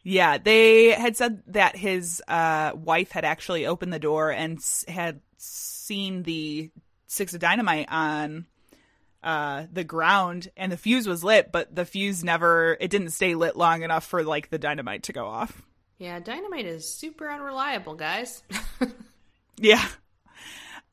[0.08, 4.86] Yeah, they had said that his uh, wife had actually opened the door and s-
[4.88, 6.72] had seen the
[7.08, 8.46] sticks of dynamite on
[9.24, 13.36] uh, the ground, and the fuse was lit, but the fuse never, it didn't stay
[13.36, 15.62] lit long enough for like the dynamite to go off.
[15.98, 18.44] yeah, dynamite is super unreliable, guys.
[19.58, 19.86] Yeah.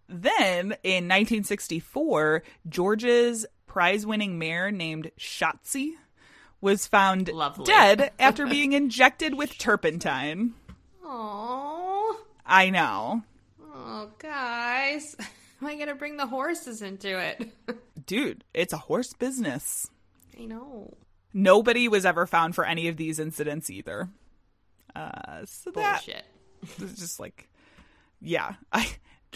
[0.09, 5.95] Then in 1964, George's prize winning mare named Shotzi
[6.61, 7.65] was found Lovely.
[7.65, 10.55] dead after being injected with turpentine.
[11.05, 13.25] Oh, I know.
[14.23, 15.17] Guys,
[15.61, 17.51] am I gonna bring the horses into it?
[18.07, 19.89] Dude, it's a horse business.
[20.39, 20.95] I know.
[21.35, 24.09] Nobody was ever found for any of these incidents either.
[24.95, 26.25] Uh, so that Bullshit.
[26.91, 27.49] is just like,
[28.21, 28.55] yeah.
[28.73, 28.89] I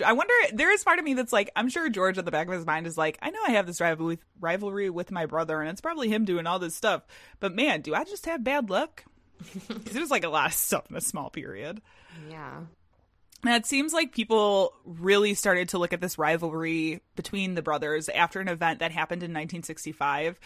[0.05, 0.33] I wonder.
[0.53, 2.67] There is part of me that's like, I'm sure George at the back of his
[2.67, 5.71] mind is like, I know I have this rivalry with, rivalry with my brother, and
[5.71, 7.07] it's probably him doing all this stuff.
[7.41, 9.05] But man, do I just have bad luck?
[9.69, 11.81] 'Cause there's like a lot of stuff in a small period.
[12.31, 12.61] Yeah.
[13.45, 18.41] It seems like people really started to look at this rivalry between the brothers after
[18.41, 20.39] an event that happened in 1965.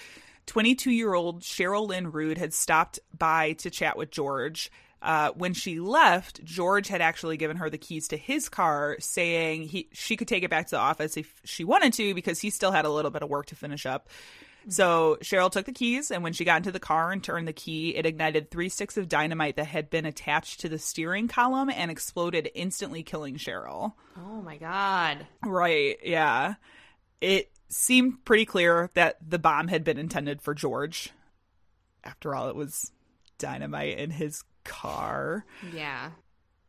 [0.46, 4.70] 22 year old Cheryl Lynn Rude had stopped by to chat with George.
[5.02, 9.62] Uh, when she left, George had actually given her the keys to his car, saying
[9.62, 12.50] he she could take it back to the office if she wanted to because he
[12.50, 14.08] still had a little bit of work to finish up.
[14.68, 17.52] So Cheryl took the keys, and when she got into the car and turned the
[17.52, 21.70] key, it ignited three sticks of dynamite that had been attached to the steering column
[21.70, 23.94] and exploded, instantly killing Cheryl.
[24.18, 25.26] Oh my god.
[25.44, 26.54] Right, yeah.
[27.20, 31.10] It seemed pretty clear that the bomb had been intended for George.
[32.04, 32.90] After all, it was
[33.38, 35.44] dynamite in his car.
[35.74, 36.10] Yeah.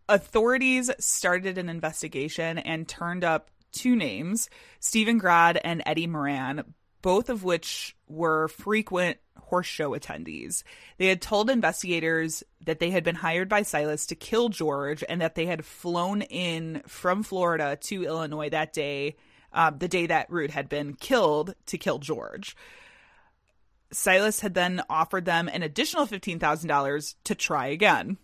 [0.10, 4.50] Authorities started an investigation and turned up two names
[4.80, 10.64] Stephen Grod and Eddie Moran, both of which were frequent horse show attendees.
[10.98, 15.22] They had told investigators that they had been hired by Silas to kill George and
[15.22, 19.18] that they had flown in from Florida to Illinois that day,
[19.52, 22.56] uh, the day that Root had been killed, to kill George.
[23.92, 28.18] Silas had then offered them an additional $15,000 to try again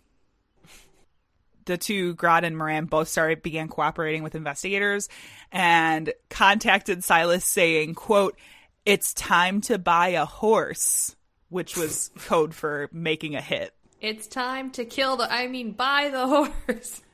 [1.68, 5.08] the two Grod and Moran both started began cooperating with investigators
[5.52, 8.36] and contacted Silas saying, quote,
[8.88, 11.14] it's time to buy a horse,
[11.50, 13.74] which was code for making a hit.
[14.00, 15.30] It's time to kill the.
[15.32, 17.02] I mean, buy the horse.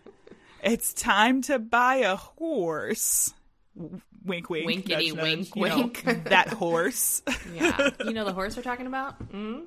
[0.66, 3.34] It's time to buy a horse.
[3.74, 4.64] Wink, wink.
[4.64, 5.56] Winkety nudge, nudge, wink,
[6.06, 6.24] know, wink.
[6.30, 7.20] that horse.
[7.52, 7.90] Yeah.
[8.02, 9.30] You know the horse we're talking about?
[9.30, 9.64] Mm?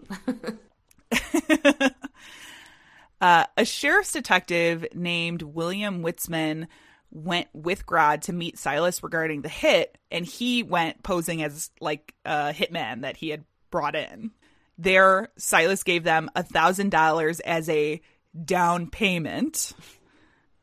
[3.20, 6.67] Uh, a sheriff's detective named William Witzman
[7.12, 12.13] went with Grod to meet Silas regarding the hit, and he went posing as like
[12.26, 14.32] a hitman that he had brought in.
[14.78, 18.02] There, Silas gave them a thousand dollars as a
[18.46, 19.74] down payment.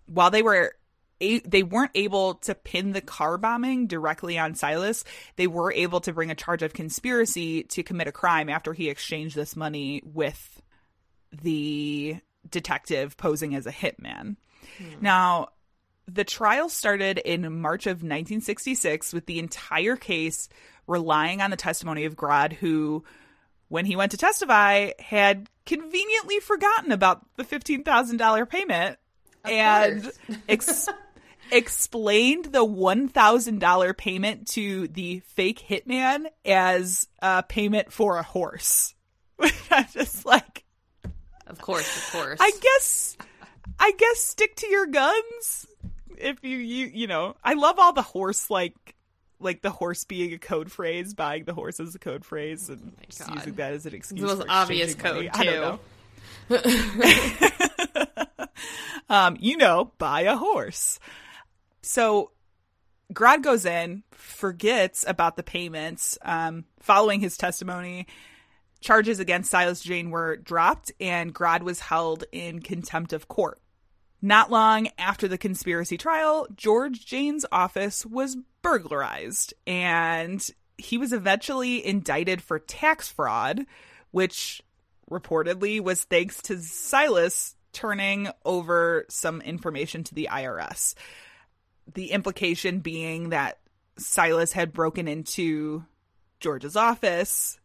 [0.07, 0.75] While they were
[1.45, 5.05] they weren't able to pin the car bombing directly on Silas.
[5.37, 8.91] They were able to bring a charge of conspiracy to commit a crime after he
[8.91, 10.63] exchanged this money with
[11.43, 12.17] the
[12.49, 14.37] detective posing as a hitman.
[14.79, 14.95] Hmm.
[15.01, 15.49] Now,
[16.07, 20.49] the trial started in March of 1966 with the entire case
[20.87, 23.05] relying on the testimony of Grodd, who,
[23.69, 28.99] when he went to testify, had conveniently forgotten about the $15,000 payment
[29.45, 30.13] of and
[30.49, 30.89] ex-
[31.51, 38.95] explained the $1,000 payment to the fake hitman as a payment for a horse.
[39.71, 40.65] I'm just like,
[41.47, 42.39] of course, of course.
[42.41, 43.17] I guess,
[43.79, 45.67] I guess stick to your guns.
[46.25, 48.75] If you, you, you know, I love all the horse like
[49.41, 52.93] like the horse being a code phrase, buying the horse as a code phrase, and
[52.99, 54.23] oh using that as an excuse.
[54.23, 55.47] It's the most obvious code money.
[55.47, 55.79] too.
[59.09, 60.99] um, you know, buy a horse.
[61.83, 62.31] So
[63.13, 66.19] Grodd goes in, forgets about the payments.
[66.23, 68.07] Um, following his testimony,
[68.81, 73.61] charges against Silas Jayne were dropped, and Grodd was held in contempt of court.
[74.25, 81.85] Not long after the conspiracy trial, George Jayne's office was burglarized, and he was eventually
[81.85, 83.67] indicted for tax fraud,
[84.13, 84.63] which
[85.11, 90.95] reportedly was thanks to Silas turning over some information to the IRS
[91.93, 93.59] the implication being that
[93.99, 95.85] Silas had broken into
[96.41, 97.59] George's office,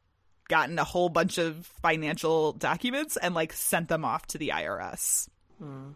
[0.47, 5.29] gotten a whole bunch of financial documents, and like sent them off to the IRS.
[5.59, 5.91] Hmm.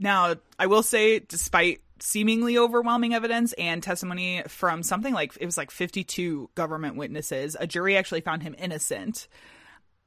[0.00, 5.58] Now, I will say, despite seemingly overwhelming evidence and testimony from something like it was
[5.58, 9.28] like 52 government witnesses, a jury actually found him innocent.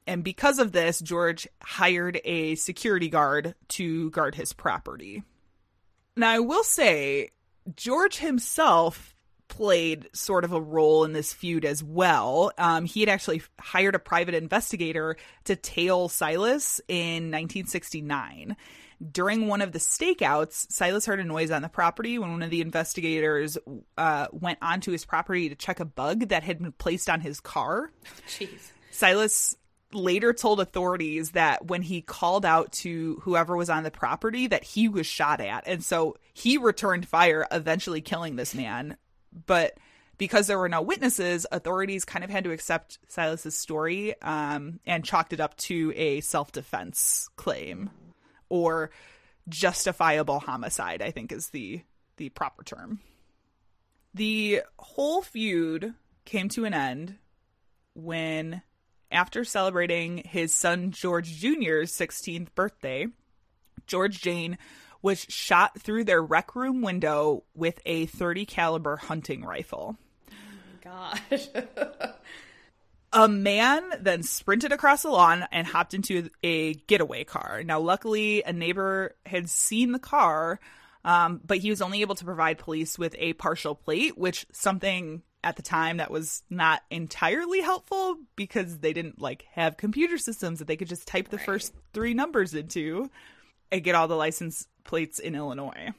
[0.07, 5.23] And because of this, George hired a security guard to guard his property.
[6.17, 7.29] Now, I will say,
[7.75, 9.15] George himself
[9.47, 12.51] played sort of a role in this feud as well.
[12.57, 18.57] Um, he had actually hired a private investigator to tail Silas in 1969.
[19.11, 22.49] During one of the stakeouts, Silas heard a noise on the property when one of
[22.49, 23.57] the investigators
[23.97, 27.39] uh, went onto his property to check a bug that had been placed on his
[27.39, 27.91] car.
[28.27, 28.71] Jeez.
[28.91, 29.55] Silas
[29.93, 34.63] later told authorities that when he called out to whoever was on the property that
[34.63, 38.97] he was shot at and so he returned fire eventually killing this man
[39.45, 39.77] but
[40.17, 45.05] because there were no witnesses authorities kind of had to accept silas's story um, and
[45.05, 47.89] chalked it up to a self-defense claim
[48.49, 48.91] or
[49.49, 51.81] justifiable homicide i think is the
[52.17, 52.99] the proper term
[54.13, 55.93] the whole feud
[56.25, 57.15] came to an end
[57.95, 58.61] when
[59.13, 63.07] after celebrating his son George Jr.'s 16th birthday,
[63.85, 64.57] George Jayne
[65.01, 69.97] was shot through their rec room window with a 30 caliber hunting rifle.
[70.31, 70.35] Oh
[70.83, 71.47] my gosh.
[73.13, 77.61] a man then sprinted across the lawn and hopped into a getaway car.
[77.63, 80.59] Now, luckily, a neighbor had seen the car,
[81.05, 85.21] um, but he was only able to provide police with a partial plate, which something
[85.43, 90.59] at the time that was not entirely helpful because they didn't like have computer systems
[90.59, 91.45] that they could just type the right.
[91.45, 93.09] first three numbers into
[93.71, 95.89] and get all the license plates in Illinois.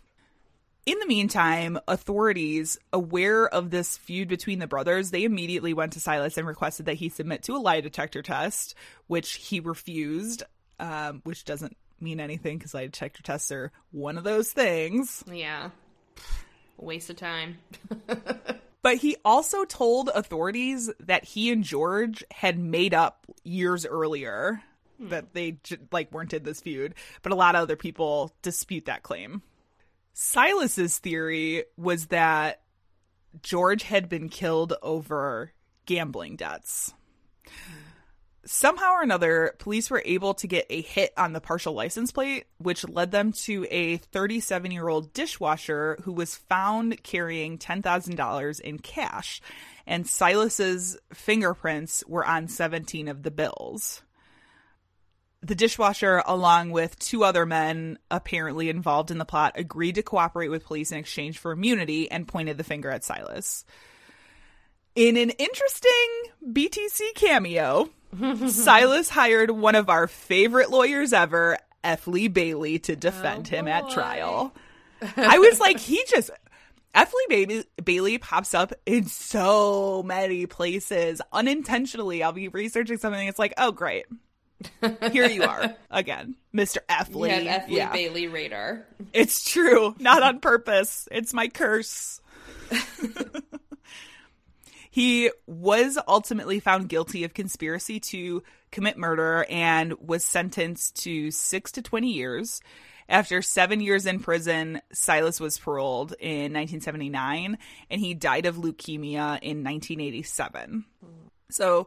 [0.87, 6.01] In the meantime, authorities, aware of this feud between the brothers, they immediately went to
[6.01, 8.75] Silas and requested that he submit to a lie detector test,
[9.07, 10.43] which he refused,
[10.79, 15.25] um, which doesn't mean anything because lie detector tests are one of those things.
[15.31, 15.71] Yeah.
[16.77, 17.59] Waste of time.
[18.85, 24.63] But he also told authorities that he and George had made up years earlier
[24.99, 25.09] hmm.
[25.09, 25.57] that they
[25.91, 29.41] like weren't in this feud, but a lot of other people dispute that claim.
[30.15, 32.63] Silas's theory was that
[33.43, 35.53] George had been killed over
[35.87, 36.95] gambling debts.
[38.47, 42.45] Somehow or another, police were able to get a hit on the partial license plate,
[42.59, 48.79] which led them to a 37 year old dishwasher who was found carrying $10,000 in
[48.79, 49.41] cash.
[49.85, 54.03] And Silas's fingerprints were on 17 of the bills.
[55.45, 60.49] The dishwasher, along with two other men apparently involved in the plot, agreed to cooperate
[60.49, 63.67] with police in exchange for immunity and pointed the finger at Silas.
[64.95, 67.91] In an interesting BTC cameo,
[68.49, 72.07] Silas hired one of our favorite lawyers ever, F.
[72.07, 74.55] Lee Bailey, to defend oh, him at trial.
[75.19, 76.31] I was like, he just.
[76.95, 77.13] F.
[77.13, 82.23] Lee Bailey, Bailey pops up in so many places unintentionally.
[82.23, 83.29] I'll be researching something.
[83.29, 84.07] It's like, oh, great.
[85.13, 86.79] Here you are again, Mr.
[86.89, 87.11] F.
[87.11, 87.69] You have F.
[87.69, 87.93] Lee Yeah.
[87.93, 88.87] Bailey radar.
[89.13, 89.95] It's true.
[89.99, 91.09] Not on purpose.
[91.11, 92.21] It's my curse.
[94.91, 101.73] he was ultimately found guilty of conspiracy to commit murder and was sentenced to six
[101.73, 102.61] to 20 years.
[103.09, 107.59] After seven years in prison, Silas was paroled in 1979
[107.91, 110.85] and he died of leukemia in 1987.
[111.51, 111.87] So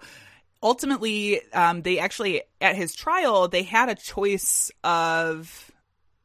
[0.62, 5.72] ultimately, um, they actually, at his trial, they had a choice of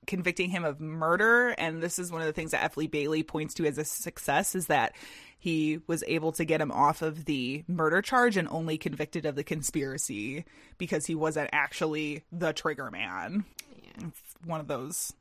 [0.07, 1.51] convicting him of murder.
[1.51, 2.76] And this is one of the things that F.
[2.76, 4.95] Lee Bailey points to as a success is that
[5.39, 9.35] he was able to get him off of the murder charge and only convicted of
[9.35, 10.45] the conspiracy
[10.78, 13.45] because he wasn't actually the trigger man.
[13.97, 15.12] It's one of those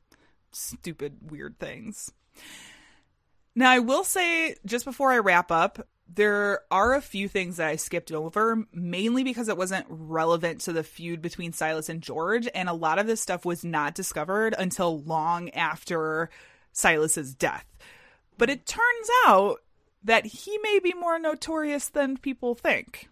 [0.52, 2.12] stupid, weird things.
[3.54, 7.68] Now, I will say, just before I wrap up, there are a few things that
[7.68, 12.48] I skipped over, mainly because it wasn't relevant to the feud between Silas and George,
[12.54, 16.30] and a lot of this stuff was not discovered until long after
[16.72, 17.66] Silas's death.
[18.38, 19.58] But it turns out
[20.04, 23.08] that he may be more notorious than people think.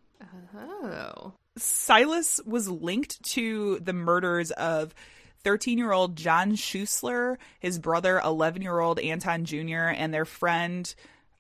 [0.55, 1.35] Oh.
[1.57, 4.95] Silas was linked to the murders of
[5.43, 10.93] 13 year old John Schuessler, his brother, 11 year old Anton Jr., and their friend,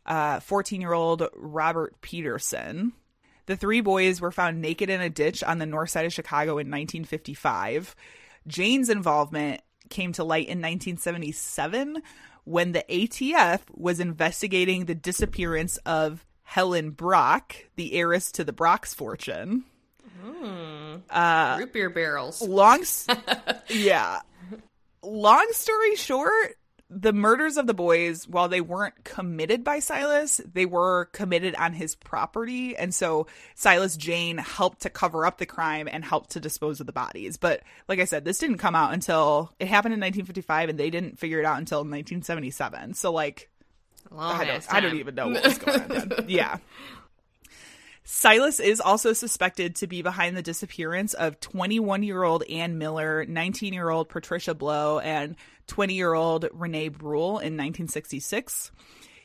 [0.07, 2.92] 14 year old Robert Peterson.
[3.46, 6.53] The three boys were found naked in a ditch on the north side of Chicago
[6.53, 7.96] in 1955.
[8.46, 12.01] Jayne's involvement came to light in 1977
[12.44, 18.94] when the ATF was investigating the disappearance of Helen Brach, the heiress to the Brach's
[18.94, 19.64] fortune.
[21.11, 22.42] Uh, Root beer barrels.
[22.42, 22.84] long
[23.68, 24.20] yeah
[25.03, 26.57] long story short
[26.91, 31.72] the murders of the boys while they weren't committed by silas they were committed on
[31.72, 32.76] his property.
[32.76, 36.86] And so silas jayne helped to cover up the crime and helped to dispose of
[36.86, 37.36] the bodies.
[37.36, 40.91] But like i said this didn't come out until it happened in 1955 and they
[40.91, 43.49] didn't figure it out until 1977 so like
[44.16, 46.24] I don't, I don't even know what was going on then.
[46.28, 46.59] yeah
[48.13, 53.25] Silas is also suspected to be behind the disappearance of 21 year old Ann Miller,
[53.25, 55.37] 19 year old Patricia Blough, and
[55.69, 58.73] 20 year old Renee Bruhl in 1966.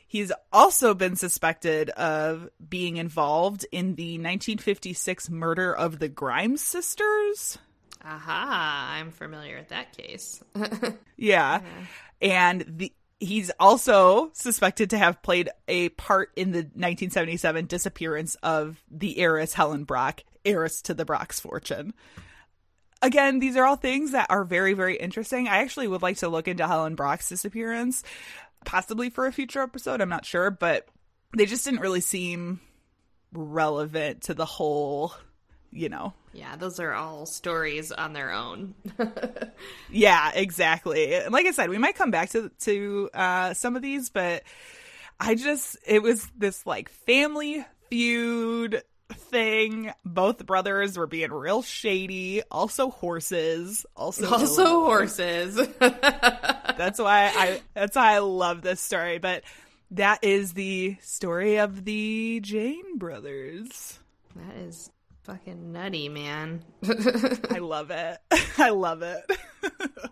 [0.06, 7.58] He's also been suspected of being involved in the 1956 murder of the Grimes sisters.
[8.04, 10.40] Aha, I'm familiar with that case.
[11.16, 11.62] Yeah.
[12.22, 18.82] And the he's also suspected to have played a part in the 1977 disappearance of
[18.90, 21.94] the heiress Helen Brach, heiress to the Brach's fortune.
[23.02, 25.48] Again, these are all things that are very, very interesting.
[25.48, 28.02] I actually would like to look into Helen Brach's disappearance,
[28.64, 30.00] possibly for a future episode.
[30.00, 30.86] I'm not sure, but
[31.36, 32.60] they just didn't really seem
[33.32, 35.14] relevant to the whole,
[35.76, 38.74] you know, yeah, those are all stories on their own.
[39.90, 41.14] Yeah, exactly.
[41.14, 44.42] And Like I said, we might come back to to uh, some of these, but
[45.20, 49.92] I just it was this like family feud thing.
[50.04, 52.42] Both brothers were being real shady.
[52.50, 53.86] Also horses.
[53.96, 55.54] Also also horses.
[55.80, 59.18] That's why I that's why I love this story.
[59.18, 59.44] But
[59.92, 63.98] that is the story of the Jayne brothers.
[64.34, 64.90] that is
[65.26, 66.62] fucking nutty, man.
[67.50, 68.18] I love it.
[68.58, 69.24] I love it.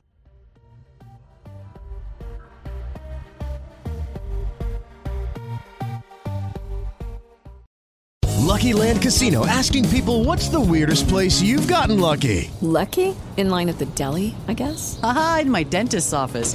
[8.41, 12.51] Lucky Land Casino asking people what's the weirdest place you've gotten lucky?
[12.61, 13.15] Lucky?
[13.37, 14.99] In line at the deli, I guess?
[15.03, 16.55] Aha, in my dentist's office.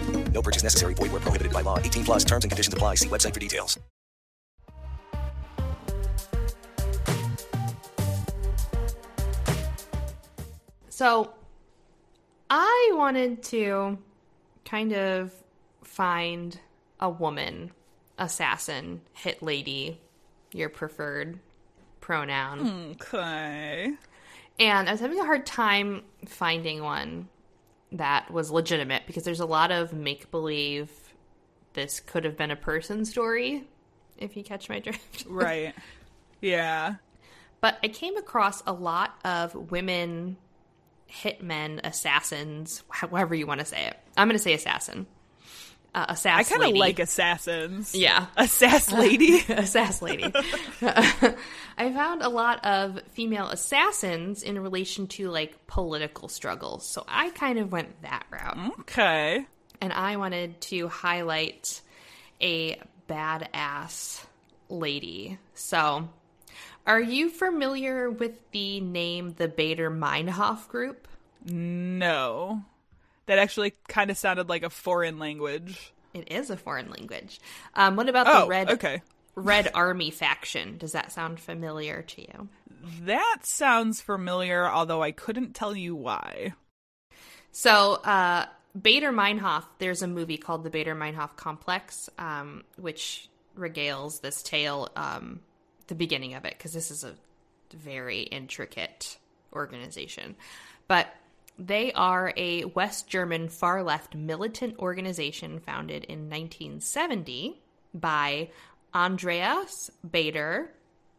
[0.31, 0.95] No purchase necessary.
[0.95, 1.77] Void where prohibited by law.
[1.77, 2.23] 18 plus.
[2.23, 2.95] Terms and conditions apply.
[2.95, 3.79] See website for details.
[10.89, 11.33] So
[12.51, 13.97] I wanted to
[14.65, 15.33] kind of
[15.83, 16.59] find
[16.99, 17.71] a woman,
[18.19, 19.99] assassin, hit lady,
[20.53, 21.39] your preferred
[22.01, 22.59] pronoun.
[22.59, 23.93] Hmm, okay.
[24.59, 27.29] And I was having a hard time finding one
[27.93, 30.89] that was legitimate because there's a lot of make believe
[31.73, 33.67] this could have been a person story,
[34.17, 35.25] if you catch my drift.
[35.27, 35.73] Right.
[36.41, 36.95] Yeah.
[37.59, 40.37] But I came across a lot of women
[41.09, 43.97] hitmen, assassins, however you want to say it.
[44.17, 45.07] I'm going to say assassin.
[45.93, 47.93] Uh, I kind of like assassins.
[47.93, 48.27] Yeah.
[48.37, 49.41] Assass lady.
[49.41, 50.23] Assass lady.
[51.77, 56.85] I found a lot of female assassins in relation to like political struggles.
[56.85, 58.73] So I kind of went that route.
[58.81, 59.45] Okay.
[59.81, 61.81] And I wanted to highlight
[62.39, 62.79] a
[63.09, 64.23] badass
[64.69, 65.39] lady.
[65.55, 66.07] So,
[66.87, 71.07] are you familiar with the name the Baader Meinhof Group?
[71.45, 72.63] No.
[73.31, 75.93] That actually kind of sounded like a foreign language.
[76.13, 77.39] It is a foreign language.
[77.73, 79.01] Um, what about Oh, the Red okay.
[79.35, 80.77] Red Army faction?
[80.77, 82.49] Does that sound familiar to you?
[83.03, 86.55] That sounds familiar, although I couldn't tell you why.
[87.53, 94.19] So, uh, Baader Meinhof, there's a movie called The Baader Meinhof Complex, um, which regales
[94.19, 95.39] this tale, um,
[95.87, 97.15] the beginning of it, because this is a
[97.73, 99.17] very intricate
[99.53, 100.35] organization.
[100.89, 101.07] But
[101.61, 107.61] they are a West German far left militant organization founded in 1970
[107.93, 108.49] by
[108.95, 110.69] Andreas Baader,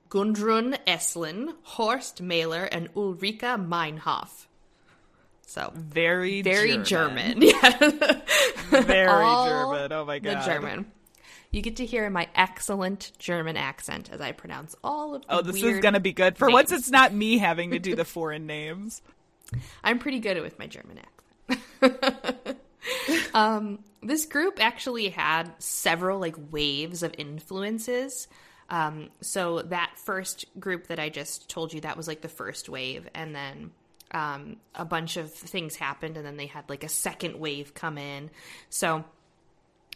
[0.09, 4.47] Gudrun Ensslin, Horst Mahler, and Ulrike Meinhof.
[5.47, 7.41] So Very very German.
[7.41, 7.43] German.
[7.43, 8.81] Yeah.
[8.83, 9.93] Very German.
[9.93, 10.43] Oh my god.
[10.43, 10.87] The German.
[11.51, 15.43] You get to hear my excellent German accent as I pronounce all of the Oh,
[15.43, 16.39] this is going to be good.
[16.39, 19.03] For once, it's not me having to do the foreign names.
[19.83, 22.57] I'm pretty good with my German accent.
[23.35, 28.29] um, this group actually had several like waves of influences.
[28.69, 32.69] Um, so that first group that I just told you that was like the first
[32.69, 33.71] wave, and then
[34.13, 37.99] um, a bunch of things happened, and then they had like a second wave come
[37.99, 38.31] in.
[38.71, 39.05] So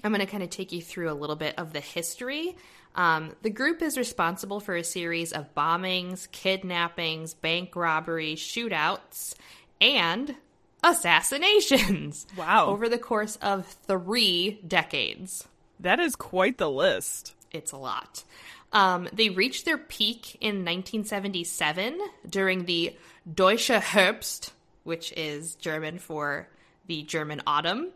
[0.04, 2.56] I'm going to kind of take you through a little bit of the history.
[2.96, 9.34] Um, the group is responsible for a series of bombings, kidnappings, bank robberies, shootouts,
[9.80, 10.34] and
[10.82, 12.26] assassinations.
[12.36, 12.66] Wow.
[12.66, 15.46] Over the course of three decades.
[15.80, 17.34] That is quite the list.
[17.50, 18.24] It's a lot.
[18.72, 22.96] Um, they reached their peak in 1977 during the
[23.32, 24.50] Deutsche Herbst,
[24.84, 26.48] which is German for
[26.86, 27.90] the German autumn.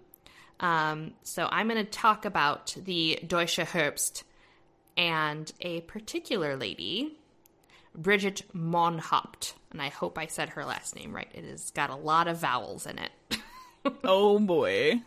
[0.58, 4.24] Um, so I'm going to talk about the Deutsche Herbst
[4.96, 7.18] and a particular lady,
[7.94, 9.54] Bridget Mohnhaupt.
[9.70, 11.30] And I hope I said her last name right.
[11.34, 13.38] It has got a lot of vowels in it.
[14.04, 15.02] oh boy.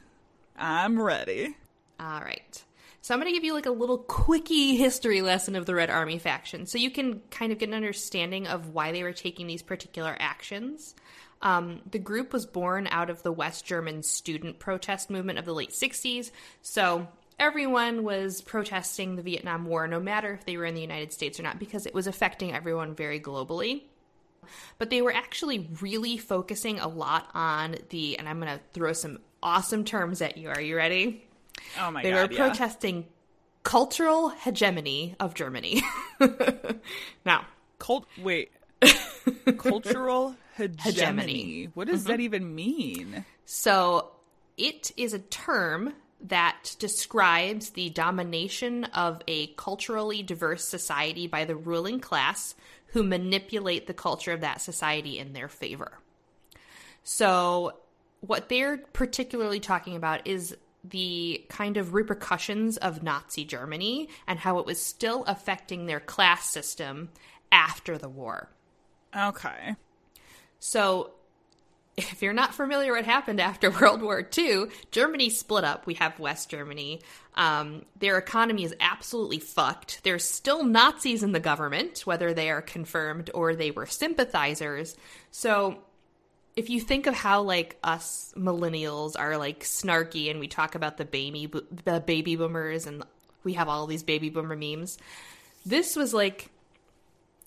[0.55, 1.55] I'm ready.
[1.99, 2.63] All right.
[3.01, 5.89] So I'm going to give you like a little quickie history lesson of the Red
[5.89, 9.45] Army faction so you can kind of get an understanding of why they were taking
[9.45, 10.95] these particular actions.
[11.41, 15.53] Um, the group was born out of the West German student protest movement of the
[15.53, 16.31] late 60s.
[16.61, 17.09] So
[17.39, 21.39] everyone was protesting the Vietnam War, no matter if they were in the United States
[21.39, 23.83] or not, because it was affecting everyone very globally.
[24.77, 28.93] But they were actually really focusing a lot on the, and I'm going to throw
[28.93, 30.49] some awesome terms at you.
[30.49, 31.25] Are you ready?
[31.79, 32.29] Oh my they god.
[32.29, 32.47] They were yeah.
[32.49, 33.05] protesting
[33.63, 35.81] cultural hegemony of Germany.
[37.25, 37.45] now,
[37.79, 38.51] Cult wait.
[39.57, 40.81] Cultural hegemony.
[40.83, 41.69] Hegemony.
[41.73, 42.07] What does Mhm.
[42.07, 43.25] that even mean?
[43.45, 44.11] so
[44.57, 51.55] it is a term that describes the domination of a culturally diverse society by the
[51.55, 52.55] ruling class
[52.87, 55.99] who manipulate the culture of that society in their favor.
[57.03, 57.73] So,
[58.21, 60.55] what they're particularly talking about is
[60.85, 66.45] the kind of repercussions of Nazi Germany and how it was still affecting their class
[66.45, 67.09] system
[67.51, 68.49] after the war.
[69.15, 69.75] Okay.
[70.59, 71.11] So,
[71.95, 75.85] if you're not familiar what happened after World War II, Germany split up.
[75.85, 77.01] We have West Germany.
[77.35, 80.03] Um, their economy is absolutely fucked.
[80.03, 84.95] There's still Nazis in the government, whether they are confirmed or they were sympathizers.
[85.31, 85.79] So,
[86.55, 90.97] if you think of how like us millennials are like snarky and we talk about
[90.97, 91.51] the baby
[91.83, 93.03] the baby boomers and
[93.43, 94.99] we have all these baby boomer memes,
[95.65, 96.51] this was like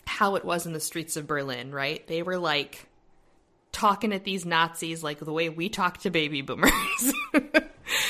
[0.06, 2.04] how it was in the streets of Berlin, right?
[2.08, 2.88] They were like
[3.76, 6.72] talking at these Nazis like the way we talk to baby boomers.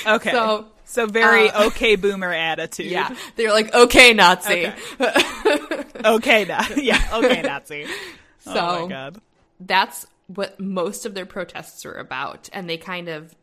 [0.06, 0.30] Okay.
[0.30, 2.86] So, so very uh, okay boomer attitude.
[2.86, 4.72] yeah, they're like, okay, Nazi.
[5.00, 5.84] Okay.
[6.04, 7.86] okay, na- yeah, okay, Nazi.
[8.38, 9.20] So oh my god.
[9.60, 13.34] that's what most of their protests are about, and they kind of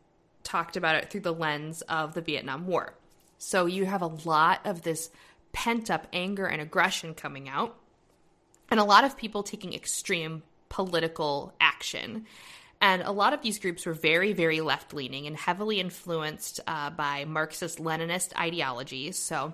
[0.42, 2.94] talked about it through the lens of the Vietnam War.
[3.38, 5.10] So you have a lot of this
[5.52, 7.76] pent up anger and aggression coming out,
[8.70, 10.42] and a lot of people taking extreme
[10.74, 12.26] political action.
[12.80, 16.90] And a lot of these groups were very, very left leaning and heavily influenced uh,
[16.90, 19.16] by Marxist Leninist ideologies.
[19.16, 19.52] So,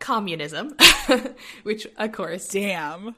[0.00, 0.76] communism,
[1.62, 3.14] which, of course, damn,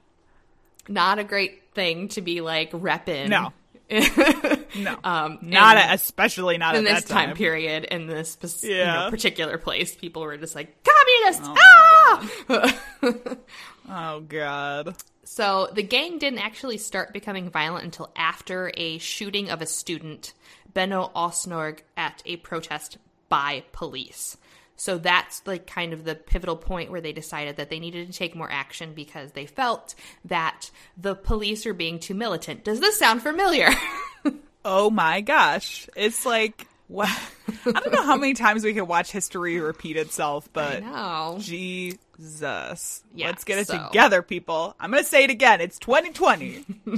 [0.87, 3.31] not a great thing to be like repping.
[3.31, 3.55] No.
[4.79, 7.29] no, um, not a, especially not in this time.
[7.29, 7.37] time.
[7.37, 8.69] period in this yeah.
[8.71, 9.97] you know, particular place.
[9.97, 11.49] People were just like communists.
[12.51, 13.37] Oh, ah!
[14.17, 14.95] oh god.
[15.31, 20.33] So the gang didn't actually start becoming violent until after a shooting of a student,
[20.73, 22.97] Benno Ohnesorg, at a protest
[23.29, 24.39] by police.
[24.77, 28.19] So that's like kind of the pivotal point where they decided that they needed to
[28.19, 32.65] take more action because they felt that the police are being too militant.
[32.65, 33.69] Does this sound familiar?
[34.65, 35.91] oh my gosh.
[35.95, 37.09] It's like what
[37.67, 40.83] I don't know how many times we can watch history repeat itself, but
[41.39, 43.05] Jesus.
[43.15, 43.87] Yeah, Let's get it so.
[43.87, 44.75] together, people.
[44.81, 45.61] I'm going to say it again.
[45.61, 46.65] It's 2020.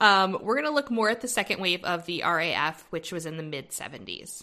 [0.00, 3.24] um, we're going to look more at the second wave of the RAF, which was
[3.24, 4.42] in the mid 70s.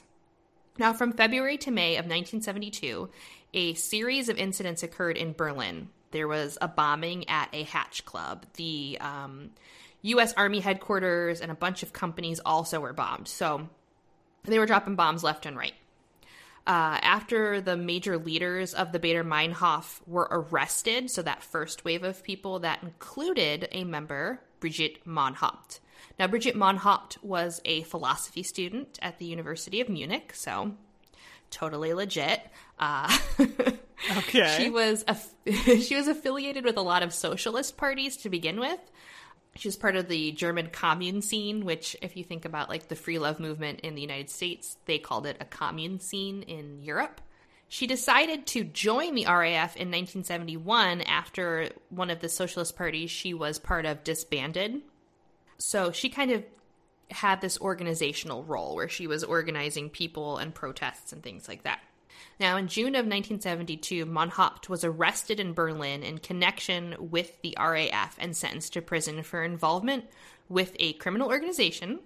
[0.77, 3.09] Now, from February to May of 1972,
[3.53, 5.89] a series of incidents occurred in Berlin.
[6.11, 8.45] There was a bombing at a hatch club.
[8.55, 9.51] The um,
[10.01, 10.33] U.S.
[10.33, 13.27] Army headquarters and a bunch of companies also were bombed.
[13.27, 13.69] So
[14.43, 15.73] they were dropping bombs left and right.
[16.67, 22.03] Uh, after the major leaders of the Baader Meinhof were arrested, so that first wave
[22.03, 25.79] of people that included a member, Brigitte Mohnhaupt.
[26.19, 30.73] Now, Brigitte Mohnhaupt was a philosophy student at the University of Munich, so
[31.49, 32.41] totally legit.
[32.79, 33.15] Uh,
[34.17, 34.55] okay.
[34.57, 35.03] she was
[35.45, 38.79] she was affiliated with a lot of socialist parties to begin with.
[39.55, 42.95] She was part of the German commune scene, which, if you think about like the
[42.95, 47.21] free love movement in the United States, they called it a commune scene in Europe.
[47.67, 53.33] She decided to join the RAF in 1971 after one of the socialist parties she
[53.33, 54.81] was part of disbanded.
[55.57, 56.43] So she kind of
[57.11, 61.79] had this organizational role where she was organizing people and protests and things like that.
[62.39, 68.15] Now, in June of 1972, Mohnhaupt was arrested in Berlin in connection with the RAF
[68.19, 70.05] and sentenced to prison for involvement
[70.49, 71.99] with a criminal organization,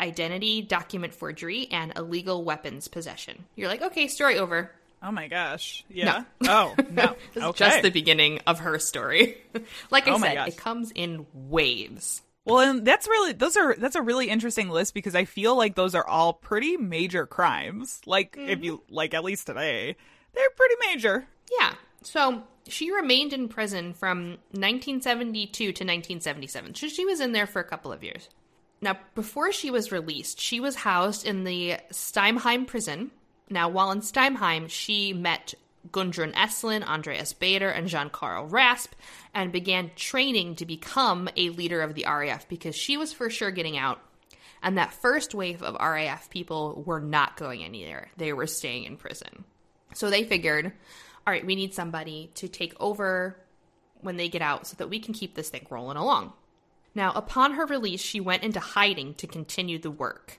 [0.00, 3.44] identity document forgery, and illegal weapons possession.
[3.54, 4.70] You're like, okay, story over.
[5.02, 5.84] Oh my gosh.
[5.88, 6.24] Yeah.
[6.40, 6.50] No.
[6.50, 7.16] Oh, no.
[7.34, 7.64] this okay.
[7.66, 9.38] is just the beginning of her story.
[9.90, 12.22] like oh I oh said, it comes in waves.
[12.46, 15.74] Well, and that's really those are that's a really interesting list because I feel like
[15.74, 18.00] those are all pretty major crimes.
[18.06, 18.48] Like mm-hmm.
[18.48, 19.96] if you like at least today,
[20.32, 21.26] they're pretty major.
[21.60, 21.74] Yeah.
[22.02, 26.76] So she remained in prison from 1972 to 1977.
[26.76, 28.28] So she was in there for a couple of years.
[28.80, 33.10] Now, before she was released, she was housed in the Stammheim prison.
[33.48, 35.54] Now, while in Stammheim, she met
[35.92, 38.92] Gudrun Ensslin, Andreas Baader, and Jan Carl Raspe,
[39.34, 43.50] and began training to become a leader of the RAF because she was for sure
[43.50, 44.00] getting out.
[44.62, 48.96] And that first wave of RAF people were not going anywhere, they were staying in
[48.96, 49.44] prison.
[49.94, 50.66] So they figured,
[51.26, 53.36] all right, we need somebody to take over
[54.00, 56.32] when they get out so that we can keep this thing rolling along.
[56.94, 60.38] Now, upon her release, she went into hiding to continue the work.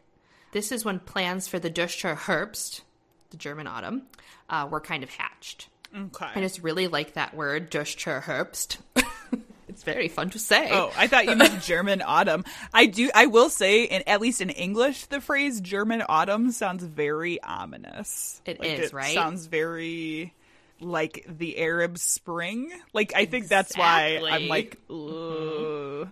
[0.51, 2.81] This is when plans for the Deutscher Herbst,
[3.29, 4.07] the German autumn,
[4.49, 5.69] uh, were kind of hatched.
[5.95, 6.27] Okay.
[6.35, 8.77] I just really like that word, Deutscher Herbst.
[9.67, 10.69] it's very fun to say.
[10.71, 12.43] Oh, I thought you meant German autumn.
[12.73, 13.09] I do.
[13.15, 18.41] I will say, in at least in English, the phrase German autumn sounds very ominous.
[18.45, 19.13] It like is, it right?
[19.13, 20.33] Sounds very
[20.81, 22.71] like the Arab Spring.
[22.93, 24.77] Like I think that's why I'm like.
[24.89, 26.11] Mm.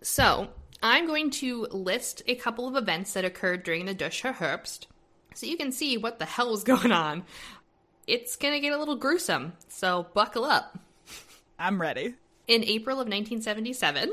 [0.00, 0.48] So
[0.82, 4.86] I'm going to list a couple of events that occurred during the Deutscher Herbst
[5.38, 7.22] so you can see what the hell was going on.
[8.06, 10.78] It's gonna get a little gruesome, so buckle up.
[11.58, 12.14] I'm ready.
[12.46, 14.12] In April of 1977,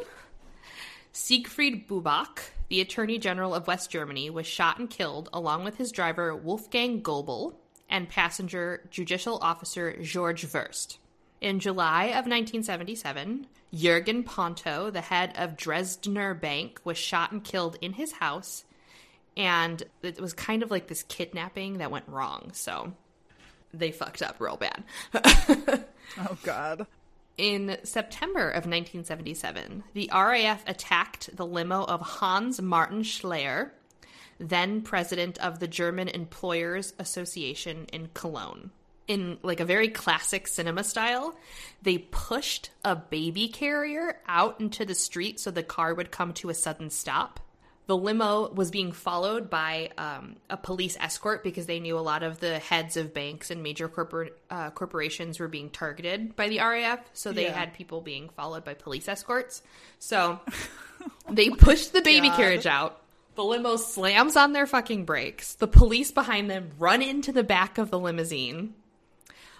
[1.11, 5.91] Siegfried Buback, the Attorney General of West Germany, was shot and killed along with his
[5.91, 7.57] driver Wolfgang Goebel
[7.89, 10.97] and passenger Judicial Officer George Wurst.
[11.39, 17.77] In July of 1977, Jurgen Ponto, the head of Dresdner Bank, was shot and killed
[17.81, 18.65] in his house
[19.37, 22.51] and it was kind of like this kidnapping that went wrong.
[22.53, 22.93] So
[23.73, 24.83] they fucked up real bad.
[26.19, 26.87] oh, God.
[27.37, 33.71] In September of 1977, the RAF attacked the limo of Hans Martin Schleyer,
[34.39, 38.71] then president of the German Employers Association in Cologne.
[39.07, 41.37] In like a very classic cinema style,
[41.81, 46.49] they pushed a baby carrier out into the street so the car would come to
[46.49, 47.39] a sudden stop
[47.87, 52.23] the limo was being followed by um, a police escort because they knew a lot
[52.23, 56.59] of the heads of banks and major corpor- uh, corporations were being targeted by the
[56.59, 56.99] RAF.
[57.13, 57.53] So they Yeah.
[57.57, 59.61] had people being followed by police escorts.
[59.99, 60.39] So
[61.29, 62.37] they pushed the baby God.
[62.37, 63.01] carriage out.
[63.35, 65.55] The limo slams on their fucking brakes.
[65.55, 68.73] The police behind them run into the back of the limousine.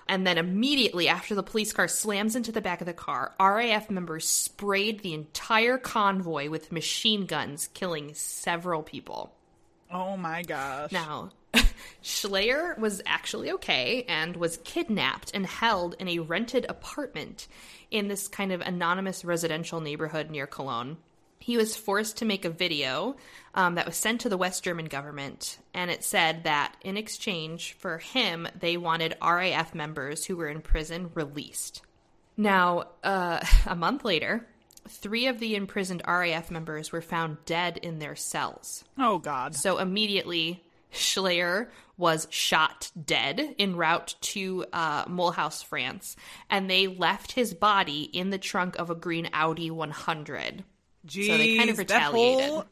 [0.07, 3.89] And then immediately after the police car slams into the back of the car, RAF
[3.89, 9.33] members sprayed the entire convoy with machine guns, killing several people.
[9.91, 10.91] Oh my gosh.
[10.91, 11.31] Now,
[12.03, 17.47] Schleyer was actually okay and was kidnapped and held in a rented apartment
[17.89, 20.97] in this kind of anonymous residential neighborhood near Cologne.
[21.45, 23.17] He was forced to make a video
[23.53, 27.73] um, that was sent to the West German government, and it said that in exchange
[27.73, 31.83] for him, they wanted RAF members who were in prison released.
[32.35, 34.47] Now, uh, a month later,
[34.87, 38.83] three of the imprisoned RAF members were found dead in their cells.
[38.97, 39.53] Oh God.
[39.53, 46.15] So immediately, Schleyer was shot dead en route to uh, Mulhouse, France,
[46.49, 50.63] and they left his body in the trunk of a green Audi 100.
[51.05, 52.49] Jeez, so they kind of that retaliated.
[52.49, 52.65] whole-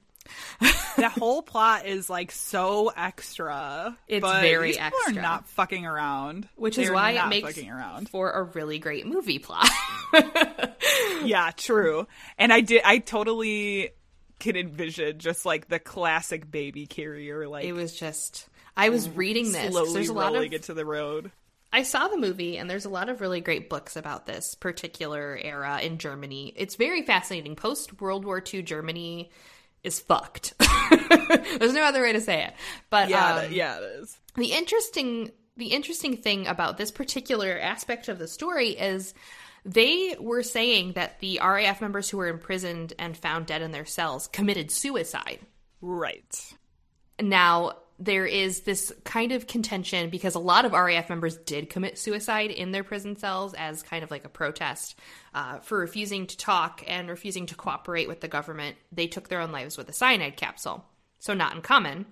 [0.97, 3.97] that whole plot is like so extra.
[4.07, 5.17] It's but very extra.
[5.17, 6.47] are not fucking around.
[6.55, 8.09] Which is why it makes fucking around.
[8.09, 9.69] for a really great movie plot.
[11.23, 12.07] yeah, true.
[12.37, 12.81] And I did.
[12.85, 13.91] I totally
[14.39, 17.47] can envision just like the classic baby carrier.
[17.47, 18.47] Like it was just.
[18.75, 19.71] I was reading this.
[19.71, 21.31] slowly There's a lot rolling of into the road.
[21.73, 25.37] I saw the movie, and there's a lot of really great books about this particular
[25.41, 26.53] era in Germany.
[26.55, 27.55] It's very fascinating.
[27.55, 29.31] Post World War II Germany
[29.83, 30.53] is fucked.
[31.59, 32.53] there's no other way to say it.
[32.91, 34.19] But Yeah, um, yeah, it is.
[34.35, 39.13] the interesting the interesting thing about this particular aspect of the story is
[39.65, 43.85] they were saying that the RAF members who were imprisoned and found dead in their
[43.85, 45.39] cells committed suicide.
[45.81, 46.53] Right.
[47.19, 47.73] Now,
[48.03, 52.51] there is this kind of contention because a lot of RAF members did commit suicide
[52.51, 54.99] in their prison cells as kind of like a protest
[55.33, 58.75] uh, for refusing to talk and refusing to cooperate with the government.
[58.91, 60.83] They took their own lives with a cyanide capsule.
[61.19, 62.05] So, not uncommon.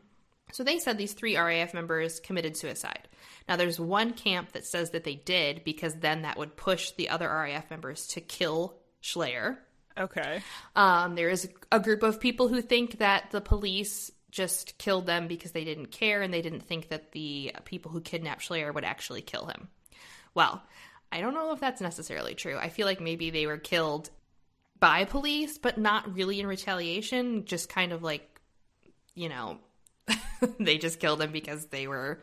[0.53, 3.09] So, they said these three RAF members committed suicide.
[3.49, 7.09] Now, there's one camp that says that they did because then that would push the
[7.09, 9.57] other RAF members to kill Schleyer.
[9.97, 10.41] Okay.
[10.75, 15.27] Um, there is a group of people who think that the police just killed them
[15.27, 18.85] because they didn't care and they didn't think that the people who kidnapped Schleyer would
[18.85, 19.67] actually kill him.
[20.33, 20.63] Well,
[21.11, 22.57] I don't know if that's necessarily true.
[22.57, 24.09] I feel like maybe they were killed
[24.79, 28.39] by police, but not really in retaliation, just kind of like,
[29.13, 29.59] you know,
[30.59, 32.21] they just killed him because they were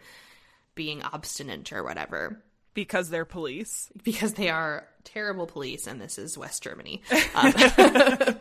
[0.74, 2.42] being obstinate or whatever.
[2.72, 3.90] Because they're police.
[4.02, 7.02] Because they are terrible police, and this is West Germany.
[7.34, 7.52] Um,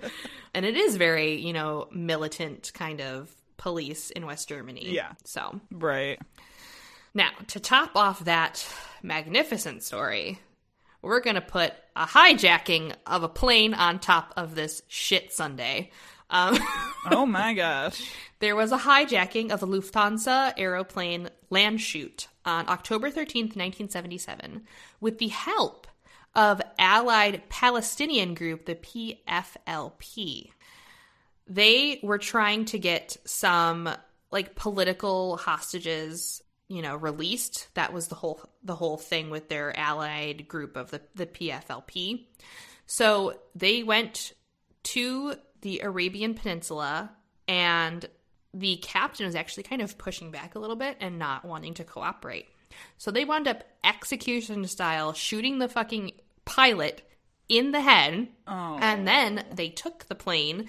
[0.54, 4.90] and it is very, you know, militant kind of police in West Germany.
[4.90, 5.14] Yeah.
[5.24, 6.20] So, Right.
[7.14, 8.66] now to top off that
[9.02, 10.40] magnificent story,
[11.02, 15.92] we're going to put a hijacking of a plane on top of this shit Sunday.
[16.30, 16.58] Um,
[17.12, 18.12] oh my gosh.
[18.40, 24.64] There was a hijacking of a Lufthansa aeroplane Landshut on October 13th, 1977,
[25.00, 25.88] with the help
[26.36, 30.52] of allied Palestinian group, the PFLP.
[31.50, 33.90] They were trying to get some
[34.32, 37.74] like political hostages, you know, released.
[37.76, 42.26] That was the whole the whole thing with their allied group of the, the PFLP.
[42.86, 44.34] So they went
[44.84, 47.12] to the Arabian Peninsula
[47.48, 48.06] and
[48.54, 51.84] the captain was actually kind of pushing back a little bit and not wanting to
[51.84, 52.48] cooperate.
[52.98, 56.12] So they wound up execution style shooting the fucking
[56.46, 57.02] pilot
[57.50, 58.28] in the head.
[58.48, 58.78] Oh.
[58.82, 60.68] And then they took the plane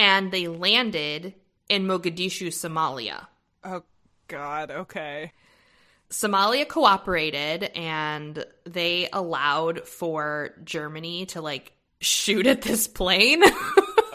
[0.00, 1.34] and they landed
[1.68, 3.26] in Mogadishu, Somalia.
[3.62, 3.82] Oh
[4.26, 4.70] God.
[4.70, 5.32] Okay.
[6.08, 13.44] Somalia cooperated and they allowed for Germany to like shoot at this plane.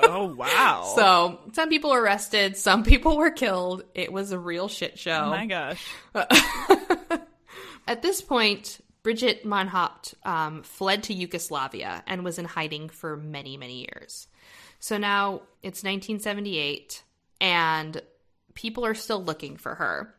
[0.07, 0.93] Oh wow.
[0.95, 3.83] So some people were arrested, some people were killed.
[3.95, 5.23] It was a real shit show.
[5.25, 5.83] Oh my gosh.
[7.87, 13.57] At this point, Bridget Mohnhaupt um, fled to Yugoslavia and was in hiding for many,
[13.57, 14.27] many years.
[14.85, 17.01] So now it's 1978,
[17.41, 17.99] and
[18.53, 20.13] people are still looking for her.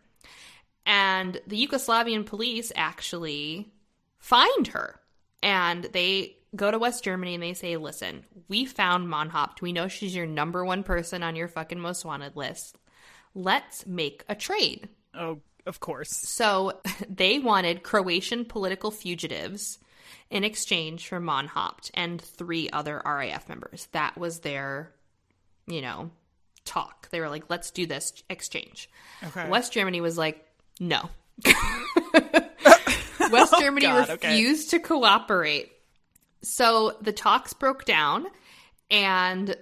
[0.85, 3.71] And the Yugoslavian police actually
[4.19, 4.99] find her.
[5.41, 9.61] And they go to West Germany and they say, listen, we found Mohnhaupt.
[9.61, 12.77] We know she's your number one person on your fucking most wanted list.
[13.37, 14.89] Let's make a trade.
[15.15, 16.11] Oh, of course.
[16.11, 19.79] So they wanted Croatian political fugitives
[20.31, 23.89] in exchange for Mohnhaupt and three other RAF members.
[23.93, 24.93] That was their,
[25.67, 26.11] you know,
[26.65, 27.09] talk.
[27.11, 28.91] They were like, let's do this exchange.
[29.25, 29.49] Okay.
[29.49, 30.45] West Germany was like,
[30.81, 31.09] no.
[33.31, 34.29] West Germany oh, God, okay.
[34.31, 35.73] refused to cooperate.
[36.43, 38.27] So the talks broke down
[38.91, 39.57] and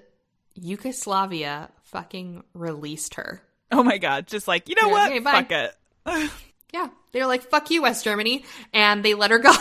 [0.54, 3.42] Yugoslavia fucking released her.
[3.70, 5.10] Oh my god, just like, you know Yeah, what?
[5.10, 5.32] okay, bye.
[5.32, 5.50] Fuck
[6.06, 6.30] it.
[6.74, 6.88] Yeah.
[7.12, 8.44] They were like, fuck you, West Germany.
[8.72, 9.52] And they let her go.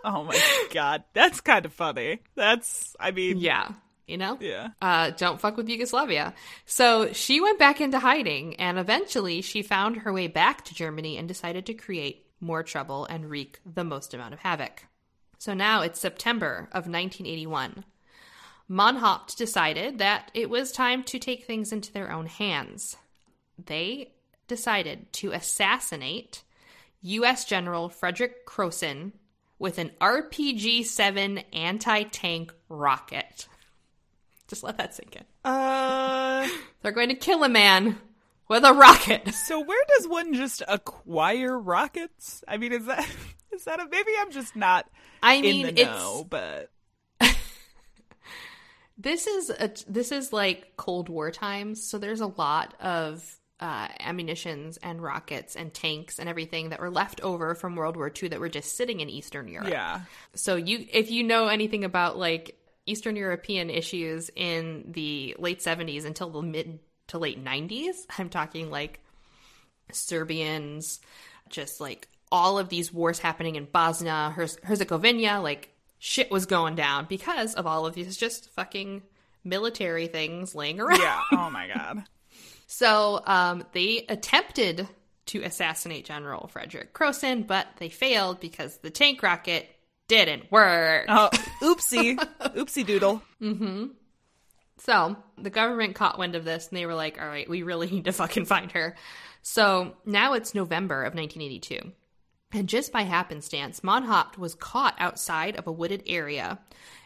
[0.04, 0.40] Oh my
[0.72, 2.20] god, that's kind of funny.
[2.34, 3.68] That's, I mean, yeah.
[4.06, 4.38] You know?
[4.40, 4.68] yeah.
[4.82, 6.34] uh, don't fuck with Yugoslavia.
[6.66, 11.16] So she went back into hiding, and eventually she found her way back to Germany
[11.16, 14.86] and decided to create more trouble and wreak the most amount of havoc.
[15.38, 17.84] So now it's September of 1981.
[18.70, 22.96] Mohnhaupt decided that it was time to take things into their own hands.
[23.66, 24.12] They
[24.48, 26.42] decided to assassinate
[27.02, 27.44] U.S.
[27.44, 29.12] General Frederick Kroesen
[29.60, 33.46] with an RPG 7 anti tank rocket.
[34.48, 35.24] Just let that sink in.
[35.44, 36.48] Uh,
[36.82, 38.00] They're going to kill a man
[38.48, 39.32] with a rocket.
[39.46, 42.42] so where does one just acquire rockets?
[42.48, 43.08] I mean, is that
[43.52, 44.90] is that a maybe I'm just not
[45.22, 46.70] I mean, in the it's know, but
[48.98, 53.88] this is a this is like Cold War times, so there's a lot of uh,
[54.00, 58.30] ammunitions and rockets and tanks and everything that were left over from World War II
[58.30, 59.68] that were just sitting in Eastern Europe.
[59.68, 60.00] yeah.
[60.34, 62.56] So you, if you know anything about like
[62.86, 68.70] Eastern European issues in the late seventies until the mid to late nineties, I'm talking
[68.70, 69.00] like
[69.92, 71.00] Serbians,
[71.48, 76.76] just like all of these wars happening in Bosnia, Herz- Herzegovina, like shit was going
[76.76, 79.02] down because of all of these just fucking
[79.44, 81.00] military things laying around.
[81.00, 81.20] Yeah.
[81.32, 82.04] Oh my god.
[82.72, 84.88] So um, they attempted
[85.26, 89.68] to assassinate General Frederick Kroesen, but they failed because the tank rocket
[90.06, 91.06] didn't work.
[91.08, 91.30] Oh,
[91.62, 93.22] oopsie, oopsie doodle.
[94.78, 97.90] So the government caught wind of this and they were like, all right, we really
[97.90, 98.94] need to fucking find her.
[99.42, 101.90] So now it's November of 1982.
[102.52, 106.58] And just by happenstance, Mohnhaupt was caught outside of a wooded area.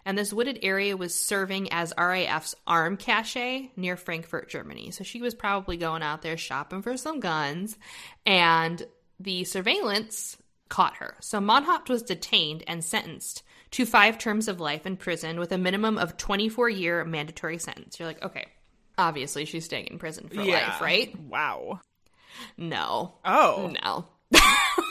[0.07, 4.91] And this wooded area was serving as RAF's arm cache near Frankfurt, Germany.
[4.91, 7.77] So she was probably going out there shopping for some guns.
[8.25, 8.83] And
[9.21, 10.37] the surveillance
[10.71, 11.15] caught her.
[11.21, 13.43] So Mohnhaupt was detained and sentenced
[13.73, 17.99] to five terms of life in prison with a minimum of 24 year mandatory sentence.
[17.99, 18.47] You're like, okay,
[18.97, 20.69] obviously she's staying in prison for Yeah.
[20.69, 21.19] life, right?
[21.21, 21.81] Wow.
[22.57, 23.15] No.
[23.25, 23.73] Oh.
[23.85, 24.07] No.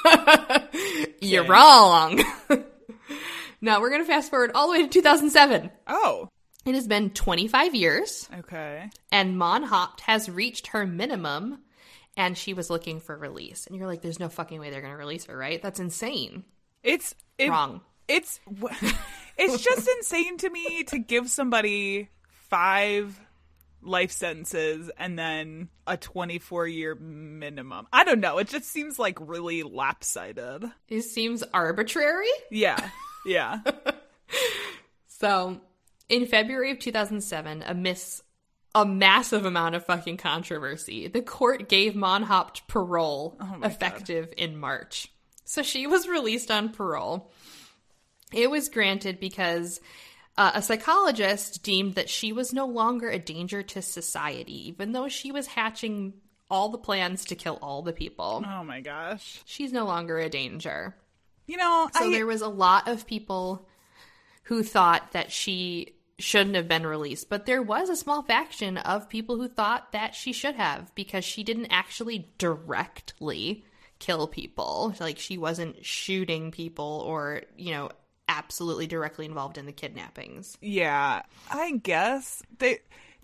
[1.22, 2.22] You're wrong.
[3.62, 5.70] now we're going to fast forward all the way to 2007.
[5.88, 6.30] Oh.
[6.66, 8.90] It has been 25 years, Okay.
[9.12, 11.60] and Mohnhaupt has reached her minimum,
[12.16, 13.68] and she was looking for release.
[13.68, 15.62] And you're like, there's no fucking way they're going to release her, right?
[15.62, 16.46] That's insane.
[16.82, 17.82] It's it, Wrong.
[18.08, 18.40] It's
[19.38, 22.10] it's just insane to me to give somebody
[22.50, 23.20] five
[23.84, 27.88] life sentences and then a 24 year minimum.
[27.92, 28.38] I don't know.
[28.38, 30.66] It just seems like really lopsided.
[30.90, 32.28] It seems arbitrary.
[32.50, 32.90] Yeah.
[33.26, 33.62] Yeah.
[35.08, 35.62] So,
[36.10, 38.22] in February of 2007, amidst
[38.76, 45.08] a massive amount of fucking controversy, the court gave Mohnhaupt parole oh effective in March.
[45.46, 47.32] So she was released on parole.
[48.34, 49.80] It was granted because
[50.38, 55.08] uh, a psychologist deemed that she was no longer a danger to society, even though
[55.08, 56.14] she was hatching
[56.50, 58.44] all the plans to kill all the people.
[58.48, 59.42] oh my gosh.
[59.46, 60.96] She's no longer a danger.
[61.48, 63.68] You know, So I, there was a lot of people
[64.44, 69.10] who thought that she shouldn't have been released, but there was a small faction of
[69.10, 73.66] people who thought that she should have because she didn't actually directly
[74.00, 74.94] kill people.
[75.00, 77.90] Like she wasn't shooting people or, you know,
[78.28, 80.58] absolutely directly involved in the kidnappings.
[80.62, 82.80] Yeah, I guess they.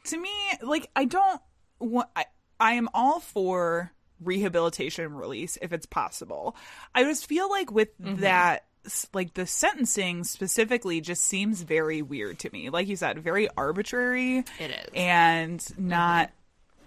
[0.05, 0.31] To me,
[0.61, 1.41] like I don't
[1.79, 2.09] want.
[2.15, 2.25] I
[2.59, 3.91] I am all for
[4.21, 6.55] rehabilitation and release if it's possible.
[6.93, 8.21] I just feel like with mm-hmm.
[8.21, 8.65] that,
[9.13, 12.69] like the sentencing specifically, just seems very weird to me.
[12.69, 14.39] Like you said, very arbitrary.
[14.59, 14.89] It is.
[14.93, 15.89] and mm-hmm.
[15.89, 16.31] not.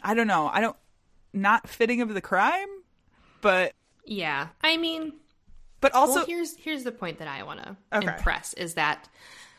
[0.03, 0.49] I don't know.
[0.53, 0.77] I don't
[1.33, 2.69] not fitting of the crime,
[3.41, 3.73] but
[4.05, 4.49] Yeah.
[4.63, 5.13] I mean,
[5.83, 8.07] but also well, here's here's the point that I want to Okay.
[8.17, 9.07] impress is that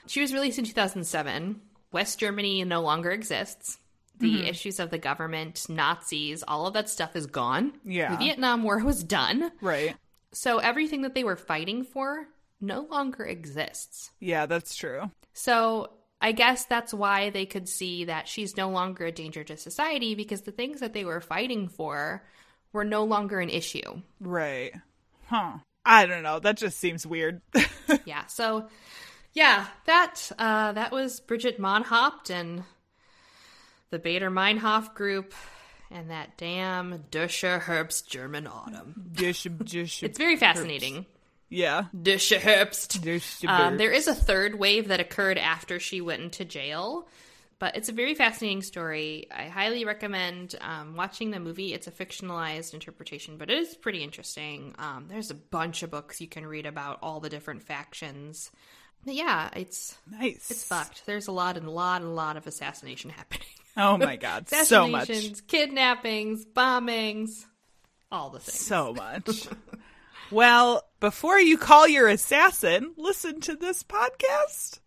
[0.08, 1.62] she was released in 2007.
[1.92, 3.78] West Germany no longer exists.
[4.20, 4.46] The Mm-hmm.
[4.48, 7.74] issues of the government, Nazis, all of that stuff is gone.
[7.86, 8.12] Yeah.
[8.12, 9.52] The Vietnam War was done.
[9.62, 9.96] right.
[10.32, 12.28] So everything that they were fighting for
[12.60, 14.10] no longer exists.
[14.20, 15.12] Yeah, that's true.
[15.34, 19.58] So I guess that's why they could see that she's no longer a danger to
[19.58, 22.24] society because the things that they were fighting for
[22.72, 24.02] were no longer an issue.
[24.20, 24.74] Right.
[25.28, 25.58] Huh.
[25.86, 26.40] I don't know.
[26.40, 27.42] That just seems weird.
[28.06, 28.26] yeah.
[28.28, 28.68] So
[29.34, 32.64] yeah, that uh, that was Bridget Mohnhaupt, and
[33.90, 35.34] the Baader Meinhof group,
[35.92, 39.10] and that damn Deutscher Herbst German Autumn.
[39.14, 41.06] Dish, dish, It's very fascinating.
[41.50, 41.86] yeah.
[42.00, 43.02] Deutscher Herbst.
[43.02, 47.08] Dish, Um, there is a third wave that occurred after she went into jail,
[47.64, 49.26] but it's a very fascinating story.
[49.34, 51.74] I highly recommend um, watching the movie.
[51.74, 54.76] It's a fictionalized interpretation, but it is pretty interesting.
[54.78, 58.52] Um, there's a bunch of books you can read about all the different factions.
[59.06, 60.52] But yeah, it's nice.
[60.52, 61.06] It's fucked.
[61.06, 63.48] There's a lot and a lot and a lot of assassination happening.
[63.78, 65.08] Oh my god, so much.
[65.48, 67.46] Kidnappings, bombings,
[68.12, 68.60] all the things.
[68.60, 69.48] So much.
[70.32, 74.80] well, before you call your assassin, listen to this podcast.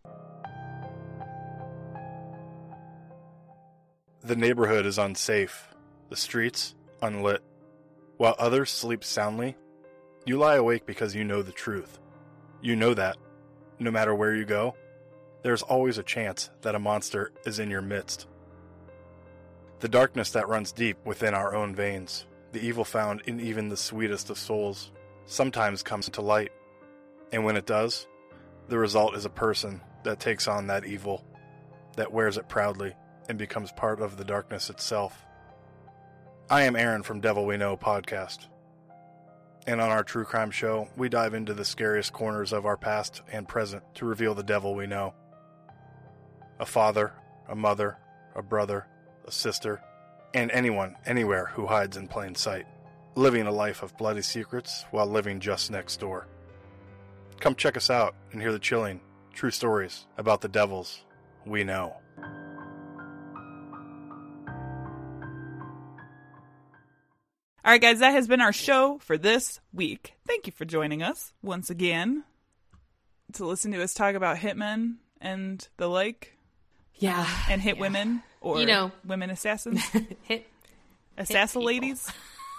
[4.26, 5.68] The neighborhood is unsafe,
[6.10, 7.44] the streets unlit.
[8.16, 9.56] While others sleep soundly,
[10.24, 12.00] you lie awake because you know the truth.
[12.60, 13.18] You know that,
[13.78, 14.74] no matter where you go,
[15.42, 18.26] there's always a chance that a monster is in your midst.
[19.78, 23.76] The darkness that runs deep within our own veins, the evil found in even the
[23.76, 24.90] sweetest of souls,
[25.26, 26.50] sometimes comes to light.
[27.30, 28.08] And when it does,
[28.66, 31.24] the result is a person that takes on that evil,
[31.94, 32.96] that wears it proudly,
[33.28, 35.24] and becomes part of the darkness itself.
[36.48, 38.46] I am Aaron from Devil We Know podcast.
[39.66, 43.22] And on our true crime show, we dive into the scariest corners of our past
[43.32, 45.14] and present to reveal the devil we know.
[46.60, 47.12] A father,
[47.48, 47.98] a mother,
[48.36, 48.86] a brother,
[49.26, 49.82] a sister,
[50.34, 52.66] and anyone, anywhere who hides in plain sight,
[53.16, 56.28] living a life of bloody secrets while living just next door.
[57.40, 59.00] Come check us out and hear the chilling,
[59.32, 61.00] true stories about the devils
[61.44, 61.96] we know.
[67.66, 70.14] All right, guys, that has been our show for this week.
[70.24, 72.22] Thank you for joining us once again
[73.32, 76.38] to listen to us talk about hitmen and the like.
[76.94, 77.26] Yeah.
[77.50, 78.92] And hit women or You know.
[79.04, 79.82] women assassins.
[80.22, 80.46] Hit
[81.18, 82.06] Assassin ladies.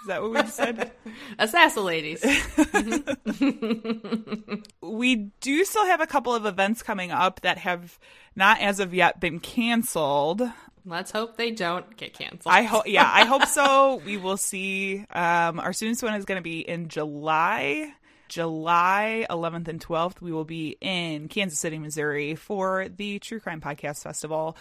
[0.02, 0.92] Is that what we just said?
[1.38, 2.22] Assassin ladies.
[4.82, 7.98] we do still have a couple of events coming up that have
[8.36, 10.42] not as of yet been canceled.
[10.88, 12.52] Let's hope they don't get canceled.
[12.52, 14.00] I hope, yeah, I hope so.
[14.08, 15.04] We will see.
[15.12, 17.92] Um, our soonest one is going to be in July,
[18.28, 20.20] July 11th and 12th.
[20.20, 24.56] We will be in Kansas City, Missouri for the True Crime Podcast Festival.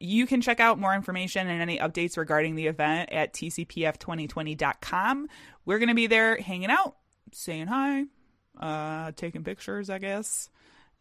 [0.00, 5.28] You can check out more information and any updates regarding the event at tcpf2020.com.
[5.64, 6.96] We're going to be there hanging out,
[7.32, 8.04] saying hi,
[8.60, 10.50] uh, taking pictures, I guess,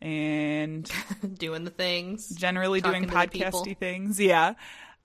[0.04, 0.92] and
[1.38, 2.30] doing the things.
[2.30, 4.20] generally doing podcasty things.
[4.20, 4.54] Yeah.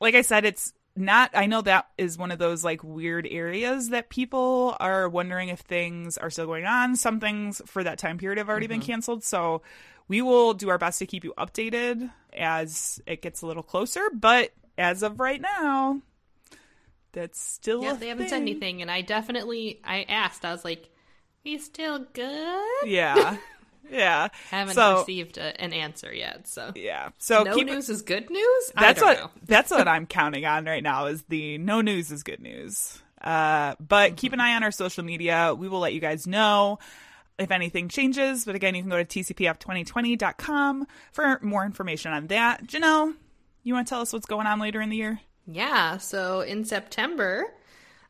[0.00, 3.90] Like I said, it's not, I know that is one of those like weird areas
[3.90, 6.96] that people are wondering if things are still going on.
[6.96, 8.86] Some things for that time period have already been Mhm.
[8.86, 9.22] canceled.
[9.22, 9.62] So
[10.08, 14.10] we will do our best to keep you updated as it gets a little closer.
[14.12, 16.02] But as of right now,
[17.12, 20.44] that's still Yeah, they haven't said anything, and I definitely I asked.
[20.44, 20.88] I was like,
[21.46, 23.36] "Are "You still good?" Yeah.
[23.90, 24.28] Yeah.
[24.50, 26.46] haven't So- received a, an answer yet.
[26.48, 28.72] So yeah, so no keep- news is good news.
[28.74, 29.40] That's I don't what know.
[29.46, 33.00] that's what I'm counting on right now is the no news is good news.
[33.20, 35.52] Uh, but keep an eye on our social media.
[35.52, 36.78] We will let you guys know
[37.38, 38.44] if anything changes.
[38.44, 42.66] But again, you can go to tcpf2020.com for more information on that.
[42.66, 43.14] Janelle,
[43.64, 45.20] you want to tell us what's going on later in the year?
[45.46, 47.44] Yeah, so in September,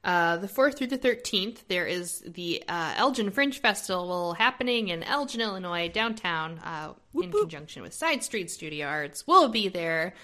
[0.08, 5.02] uh, the 4th through the 13th, there is the uh, Elgin Fringe Festival happening in
[5.02, 9.26] Elgin, Illinois, downtown, uh, in conjunction with Side Street Studio Arts.
[9.26, 10.14] We'll be there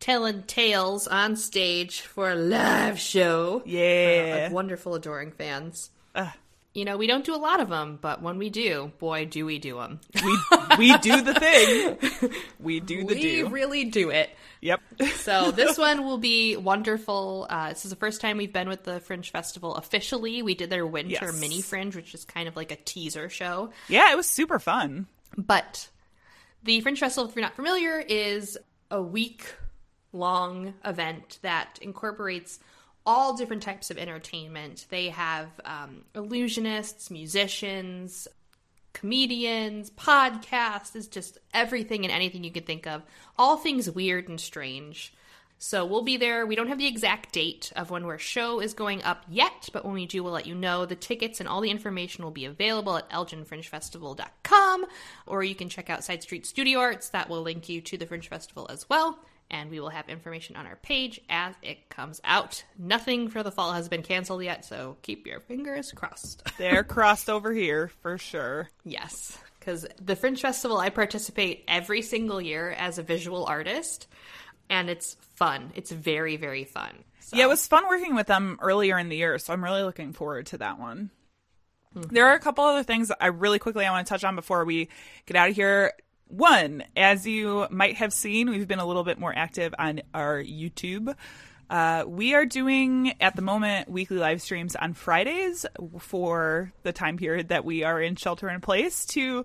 [0.00, 3.62] telling tales on stage for a live show.
[3.66, 4.48] Yeah.
[4.48, 5.90] Uh, wonderful, adoring fans.
[6.74, 9.46] You know, we don't do a lot of them, but when we do, boy, do
[9.46, 10.00] we do them.
[10.24, 10.38] We
[10.76, 12.30] we do the thing.
[12.58, 13.46] We do the we do.
[13.46, 14.28] We really do it.
[14.60, 14.80] Yep.
[15.16, 17.46] So this one will be wonderful.
[17.48, 20.42] Uh, this is the first time we've been with the Fringe Festival officially.
[20.42, 21.40] We did their winter Yes.
[21.40, 23.70] mini Fringe, which is kind of like a teaser show.
[23.88, 25.06] Yeah, it was super fun.
[25.38, 25.88] But
[26.64, 28.58] the Fringe Festival, if you're not familiar, is
[28.90, 29.44] a week
[30.12, 32.58] long event that incorporates
[33.06, 34.86] all different types of entertainment.
[34.88, 38.28] They have um, illusionists, musicians,
[38.92, 43.02] comedians, podcasts, is just everything and anything you can think of.
[43.36, 45.12] All things weird and strange.
[45.58, 46.46] So we'll be there.
[46.46, 49.84] We don't have the exact date of when our show is going up yet, but
[49.84, 50.84] when we do, we'll let you know.
[50.84, 54.86] The tickets and all the information will be available at elginfringefestival.com,
[55.26, 57.08] or you can check out Side Street Studio Arts.
[57.10, 59.18] That will link you to the Fringe Festival as well.
[59.50, 62.64] And we will have information on our page as it comes out.
[62.78, 66.42] Nothing for the fall has been canceled yet, so keep your fingers crossed.
[66.58, 68.70] They're crossed over here for sure.
[68.84, 74.08] Yes, because the Fringe Festival, I participate every single year as a visual artist.
[74.70, 75.72] and it's fun.
[75.74, 76.92] It's very very fun.
[77.20, 77.36] So.
[77.36, 80.12] Yeah, it was fun working with them earlier in the year, so I'm really looking
[80.12, 81.10] forward to that one.
[81.96, 82.14] Mm-hmm.
[82.14, 84.64] There are a couple other things I really quickly I want to touch on before
[84.64, 84.88] we
[85.26, 85.92] get out of here.
[86.28, 90.42] One, as you might have seen, we've been a little bit more active on our
[90.42, 91.14] YouTube.
[91.70, 95.64] Uh, we are doing at the moment weekly live streams on Fridays
[95.98, 99.44] for the time period that we are in shelter in place to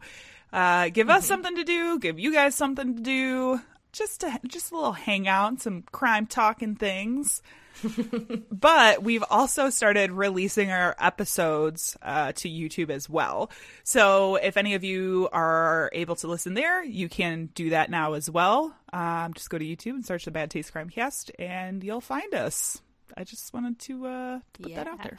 [0.52, 3.62] uh, give us something to do, give you guys something to do,
[3.92, 7.42] just to, just a little hangout, some crime talk and things.
[8.52, 13.50] but we've also started releasing our episodes uh, to YouTube as well.
[13.84, 18.14] So if any of you are able to listen there, you can do that now
[18.14, 18.76] as well.
[18.92, 22.34] Um, just go to YouTube and search the Bad Taste Crime Cast, and you'll find
[22.34, 22.82] us.
[23.16, 25.18] I just wanted to, uh, to put that out there.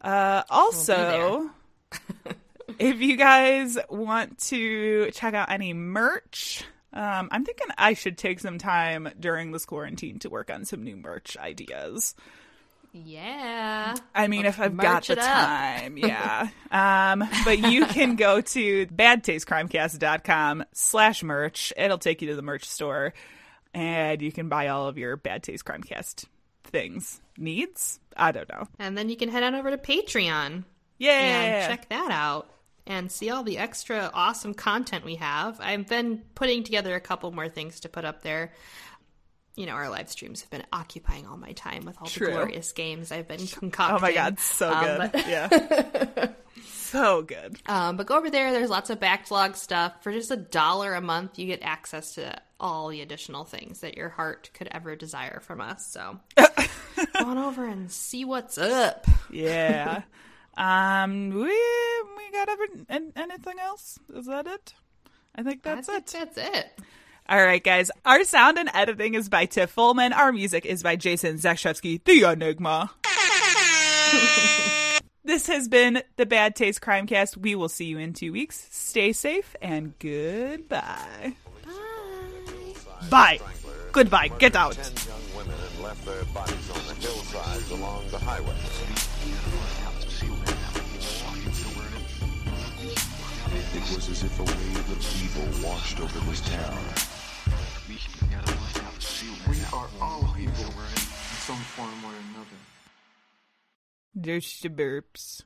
[0.00, 1.50] Uh, also,
[2.78, 6.64] if you guys want to check out any merch,
[6.96, 10.82] um, I'm thinking I should take some time during this quarantine to work on some
[10.82, 12.14] new merch ideas.
[12.94, 13.94] Yeah.
[14.14, 16.48] I mean, if I've got the time, yeah.
[16.70, 21.74] um, but you can go to badtastecrimecast.com slash merch.
[21.76, 23.12] It'll take you to the merch store,
[23.74, 26.24] and you can buy all of your Bad Taste Crimecast
[26.64, 27.20] things.
[27.36, 28.00] Needs?
[28.16, 28.68] I don't know.
[28.78, 30.64] And then you can head on over to Patreon.
[30.96, 31.12] Yeah.
[31.12, 32.48] And check that out
[32.86, 35.60] and see all the extra awesome content we have.
[35.60, 38.52] I've been putting together a couple more things to put up there.
[39.56, 42.26] You know, our live streams have been occupying all my time with all True.
[42.26, 43.96] the glorious games I've been concocting.
[43.96, 45.12] Oh my god, so Um, good.
[45.12, 46.28] but- yeah.
[46.64, 47.56] so good.
[47.66, 48.52] Um, but go over there.
[48.52, 50.02] There's lots of backlog stuff.
[50.02, 53.96] For just a dollar a month, you get access to all the additional things that
[53.96, 55.86] your heart could ever desire from us.
[55.86, 56.46] So go
[57.24, 59.06] on over and see what's up.
[59.30, 60.02] Yeah.
[60.56, 63.98] Um we we got ever an- anything else?
[64.14, 64.74] Is that it?
[65.34, 66.06] I think that's I it.
[66.06, 66.80] That's it.
[67.28, 67.90] All right, guys.
[68.04, 70.12] Our sound and editing is by Tiff Fullman.
[70.14, 72.90] Our music is by Jason Zakshevsky, the Enigma.
[75.24, 77.36] this has been the Bad Taste Crime Cast.
[77.36, 78.68] We will see you in two weeks.
[78.70, 81.34] Stay safe and goodbye.
[83.10, 83.40] Bye.
[83.90, 84.28] Goodbye.
[84.38, 84.78] Get out.
[93.76, 96.80] It was as if a wave of evil washed over this town.
[99.46, 100.96] We are all evil in
[101.44, 102.56] some form or another.
[104.14, 105.42] There's the burps.